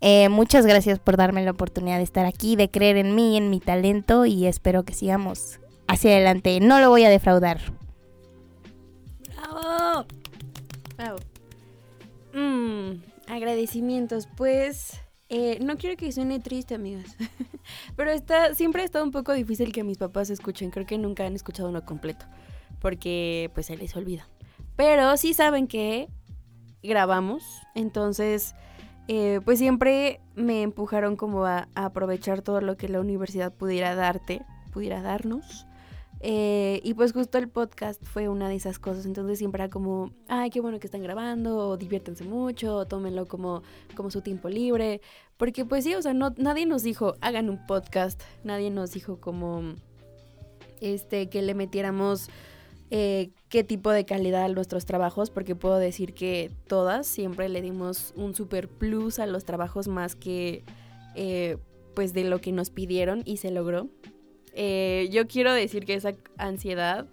[0.00, 3.48] Eh, muchas gracias por darme la oportunidad de estar aquí, de creer en mí, en
[3.48, 6.58] mi talento y espero que sigamos hacia adelante.
[6.58, 7.60] No lo voy a defraudar.
[9.36, 10.06] ¡Bravo!
[10.96, 11.18] Bravo.
[12.34, 14.26] Mm, agradecimientos.
[14.36, 17.14] Pues eh, no quiero que suene triste, amigas.
[17.96, 20.72] Pero está, siempre ha estado un poco difícil que mis papás escuchen.
[20.72, 22.26] Creo que nunca han escuchado uno completo.
[22.80, 24.26] Porque pues se les olvida.
[24.78, 26.08] Pero sí saben que
[26.84, 27.42] grabamos.
[27.74, 28.54] Entonces,
[29.08, 34.40] eh, pues siempre me empujaron como a, aprovechar todo lo que la universidad pudiera darte,
[34.72, 35.66] pudiera darnos.
[36.20, 40.12] Eh, y pues justo el podcast fue una de esas cosas, entonces siempre era como,
[40.28, 43.62] ay, qué bueno que están grabando, o diviértanse mucho, o tómenlo como,
[43.96, 45.00] como su tiempo libre,
[45.36, 49.20] porque pues sí, o sea, no, nadie nos dijo, hagan un podcast, nadie nos dijo
[49.20, 49.74] como,
[50.80, 52.30] este, que le metiéramos
[52.90, 57.60] eh, qué tipo de calidad a nuestros trabajos, porque puedo decir que todas siempre le
[57.60, 60.64] dimos un super plus a los trabajos más que,
[61.14, 61.58] eh,
[61.94, 63.88] pues, de lo que nos pidieron y se logró.
[64.54, 67.06] Eh, yo quiero decir que esa ansiedad,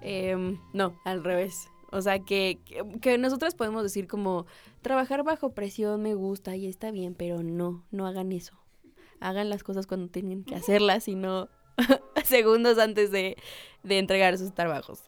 [0.00, 1.68] em, no, al revés.
[1.92, 2.60] O sea, que,
[3.00, 4.46] que, nosotras podemos decir como,
[4.80, 8.54] trabajar bajo presión me gusta y está bien, pero no, no hagan eso.
[9.18, 11.48] Hagan las cosas cuando tienen que hacerlas y no
[12.24, 13.36] segundos antes de,
[13.82, 15.02] de entregar sus trabajos.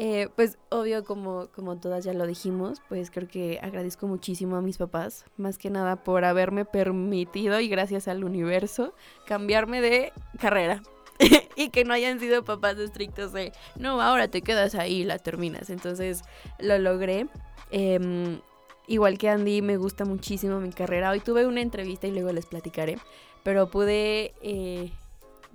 [0.00, 4.62] Eh, pues obvio, como, como todas ya lo dijimos, pues creo que agradezco muchísimo a
[4.62, 8.94] mis papás, más que nada por haberme permitido y gracias al universo
[9.26, 10.82] cambiarme de carrera.
[11.56, 15.18] y que no hayan sido papás estrictos de, no, ahora te quedas ahí y la
[15.18, 15.68] terminas.
[15.68, 16.22] Entonces
[16.60, 17.26] lo logré.
[17.72, 18.40] Em,
[18.86, 21.10] igual que Andy, me gusta muchísimo mi carrera.
[21.10, 22.98] Hoy tuve una entrevista y luego les platicaré,
[23.42, 24.92] pero pude eh,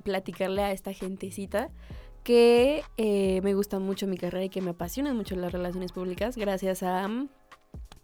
[0.03, 1.69] platicarle a esta gentecita
[2.23, 6.37] que eh, me gusta mucho mi carrera y que me apasionan mucho las relaciones públicas
[6.37, 7.29] gracias a mm,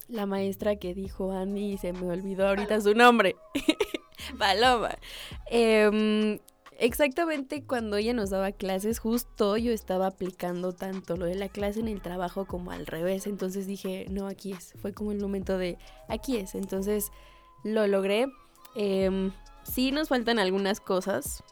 [0.09, 3.35] la maestra que dijo Andy y se me olvidó ahorita su nombre.
[4.37, 4.97] Paloma.
[5.49, 6.39] Em,
[6.77, 11.79] exactamente cuando ella nos daba clases, justo yo estaba aplicando tanto lo de la clase
[11.79, 13.27] en el trabajo como al revés.
[13.27, 14.73] Entonces dije, no, aquí es.
[14.81, 15.77] Fue como el momento de,
[16.07, 16.55] aquí es.
[16.55, 17.11] Entonces
[17.63, 18.27] lo logré.
[18.75, 19.31] Em,
[19.63, 21.43] sí nos faltan algunas cosas,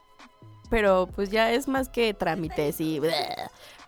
[0.70, 3.00] pero pues ya es más que trámites y...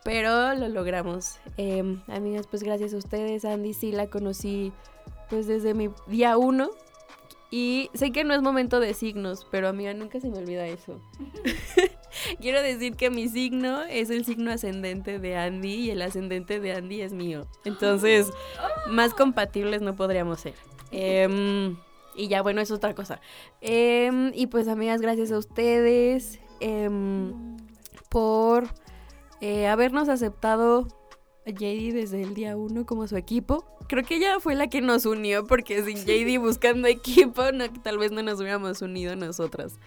[0.02, 1.38] Pero lo logramos.
[1.56, 3.44] Em, amigas, pues gracias a ustedes.
[3.44, 4.72] Andy sí la conocí
[5.28, 6.70] pues desde mi día uno.
[7.50, 11.00] Y sé que no es momento de signos, pero amiga, nunca se me olvida eso.
[12.40, 16.72] Quiero decir que mi signo es el signo ascendente de Andy y el ascendente de
[16.72, 17.48] Andy es mío.
[17.64, 18.28] Entonces,
[18.88, 20.54] más compatibles no podríamos ser.
[20.92, 21.76] Em,
[22.14, 23.20] y ya, bueno, es otra cosa.
[23.60, 27.56] Em, y pues, amigas, gracias a ustedes em,
[28.08, 28.68] por
[29.40, 30.86] eh, habernos aceptado
[31.46, 33.64] a JD desde el día uno como su equipo.
[33.88, 37.98] Creo que ella fue la que nos unió porque sin JD buscando equipo no, tal
[37.98, 39.78] vez no nos hubiéramos unido nosotras.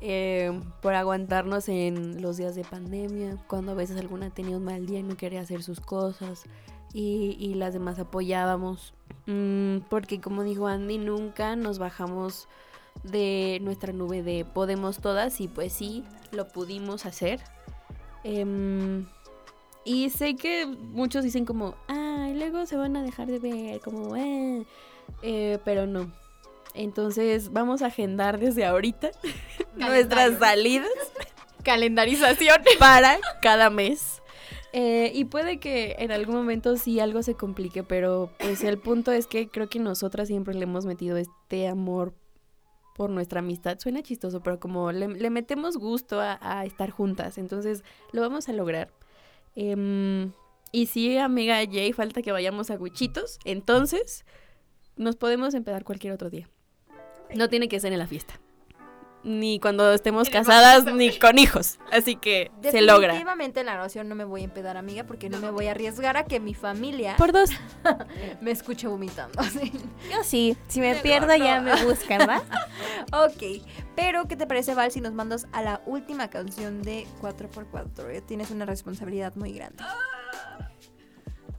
[0.00, 4.84] Eh, por aguantarnos en los días de pandemia, cuando a veces alguna tenía un mal
[4.84, 6.44] día y no quería hacer sus cosas
[6.92, 8.94] y, y las demás apoyábamos.
[9.26, 12.48] Mm, porque como dijo Andy, nunca nos bajamos
[13.02, 17.40] de nuestra nube de podemos todas y pues sí, lo pudimos hacer.
[18.24, 19.06] Em,
[19.84, 24.16] y sé que muchos dicen como, ay, luego se van a dejar de ver, como,
[24.16, 24.64] eh,
[25.22, 26.12] eh, pero no.
[26.74, 29.10] Entonces vamos a agendar desde ahorita
[29.76, 30.88] nuestras salidas.
[31.64, 32.62] Calendarización.
[32.78, 34.22] para cada mes.
[34.72, 39.12] Eh, y puede que en algún momento sí algo se complique, pero pues el punto
[39.12, 42.14] es que creo que nosotras siempre le hemos metido este amor
[42.94, 43.78] por nuestra amistad.
[43.78, 48.52] Suena chistoso, pero como le, metemos gusto a, a estar juntas, entonces lo vamos a
[48.52, 48.90] lograr.
[49.54, 50.32] Em,
[50.72, 54.24] y sí, amiga Jay, falta que vayamos a Huichitos, entonces
[54.96, 56.48] nos podemos empezar cualquier otro día.
[57.34, 58.41] No tiene que ser en la fiesta.
[59.24, 61.78] Ni cuando estemos casadas, ni con hijos.
[61.92, 63.08] Así que se logra.
[63.08, 65.70] Definitivamente en la grabación no me voy a empedar, amiga, porque no me voy a
[65.70, 67.50] arriesgar a que mi familia Por dos.
[68.40, 69.40] me escuche vomitando.
[69.40, 69.72] así.
[70.10, 70.56] Yo sí.
[70.66, 72.42] Si me pierdo ya me buscan, ¿va?
[73.26, 73.62] ok,
[73.94, 78.10] pero ¿qué te parece, Val, si nos mandas a la última canción de 4x4?
[78.10, 79.84] Eh, Tienes una responsabilidad muy grande.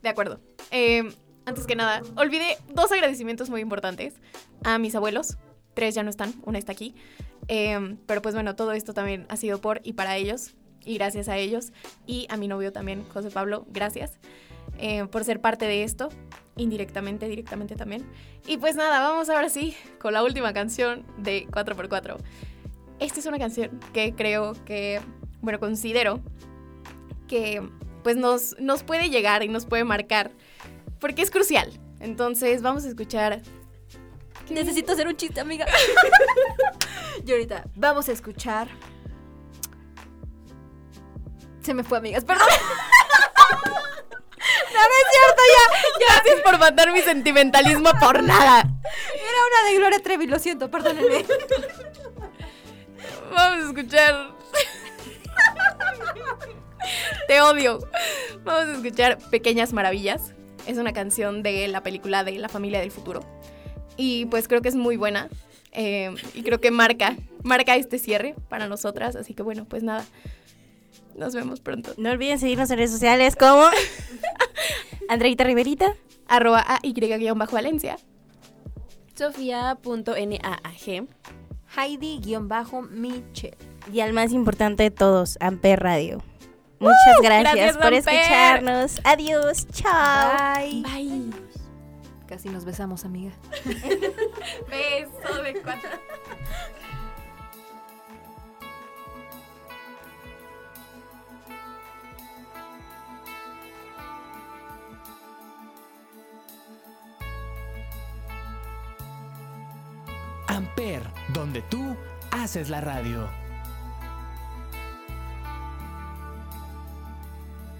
[0.01, 0.41] De acuerdo.
[0.71, 1.13] Eh,
[1.45, 4.15] antes que nada, olvidé dos agradecimientos muy importantes
[4.63, 5.37] a mis abuelos.
[5.73, 6.95] Tres ya no están, una está aquí.
[7.47, 10.53] Eh, pero pues bueno, todo esto también ha sido por y para ellos.
[10.85, 11.71] Y gracias a ellos.
[12.05, 14.19] Y a mi novio también, José Pablo, gracias
[14.77, 16.09] eh, por ser parte de esto.
[16.55, 18.05] Indirectamente, directamente también.
[18.47, 22.17] Y pues nada, vamos ahora sí con la última canción de 4x4.
[22.99, 25.01] Esta es una canción que creo que,
[25.41, 26.21] bueno, considero
[27.27, 27.67] que
[28.03, 30.31] pues nos, nos puede llegar y nos puede marcar
[30.99, 31.71] porque es crucial.
[31.99, 33.41] Entonces vamos a escuchar
[34.49, 35.65] Necesito hacer un chiste, amiga.
[37.25, 38.67] y ahorita vamos a escuchar.
[41.61, 42.47] Se me fue, amigas, perdón.
[45.99, 48.59] Gracias por matar mi sentimentalismo por nada.
[48.59, 51.25] Era una de Gloria Trevi, lo siento, perdónenme.
[53.33, 54.33] Vamos a escuchar.
[57.27, 57.79] Te odio.
[58.43, 60.33] Vamos a escuchar Pequeñas Maravillas.
[60.67, 63.21] Es una canción de la película de La familia del futuro.
[63.95, 65.29] Y pues creo que es muy buena.
[65.73, 69.15] Eh, y creo que marca, marca este cierre para nosotras.
[69.15, 70.05] Así que bueno, pues nada.
[71.15, 71.93] Nos vemos pronto.
[71.97, 73.63] No olviden seguirnos en redes sociales como
[75.09, 75.93] Andreita Riverita.
[76.27, 77.97] Arroba AY-Valencia.
[79.15, 81.07] Sofía.naag.
[81.75, 83.55] Heidi-Michel.
[83.91, 86.23] Y al más importante de todos, Amper Radio.
[86.79, 87.99] Muchas gracias, gracias, por Amper.
[87.99, 89.01] escucharnos.
[89.03, 90.55] Adiós, chao.
[90.57, 90.81] Bye.
[90.81, 91.42] Bye.
[92.33, 93.31] Casi nos besamos, amiga.
[93.63, 95.89] Beso de cuatro.
[110.47, 111.03] Amper,
[111.35, 111.95] donde tú
[112.31, 113.29] haces la radio.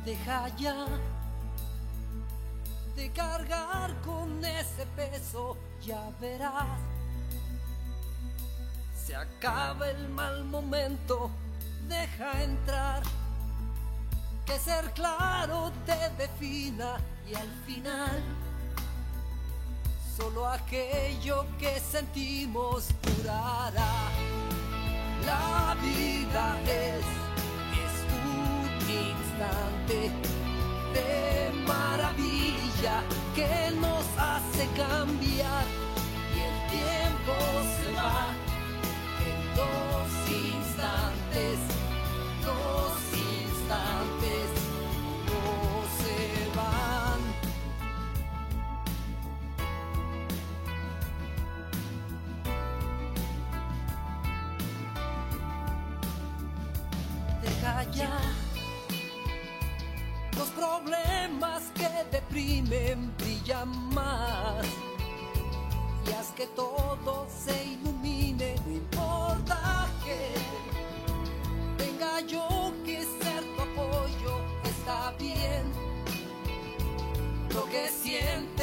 [0.06, 0.86] Deja ya
[3.04, 6.80] de cargar con ese peso, ya verás.
[9.06, 11.30] Se acaba el mal momento,
[11.90, 13.04] deja entrar.
[14.46, 16.98] Que ser claro te defina
[17.30, 18.24] y al final
[20.16, 23.96] solo aquello que sentimos durará.
[25.26, 27.06] La vida es,
[27.86, 27.96] es
[28.32, 30.53] un instante
[30.94, 33.04] de maravilla
[33.36, 35.66] que nos hace cambiar
[36.36, 37.34] y el tiempo
[37.76, 38.26] se va
[39.28, 41.58] en dos instantes,
[42.44, 42.94] dos
[43.42, 44.48] instantes
[45.28, 45.44] no
[46.00, 46.18] se
[46.58, 47.22] van.
[57.42, 57.76] Deja
[60.38, 64.66] los problemas que deprimen brillan más.
[66.08, 74.40] Y haz que todo se ilumine, no importa que tenga yo que ser tu apoyo,
[74.64, 75.64] está bien.
[77.54, 78.63] Lo que sientes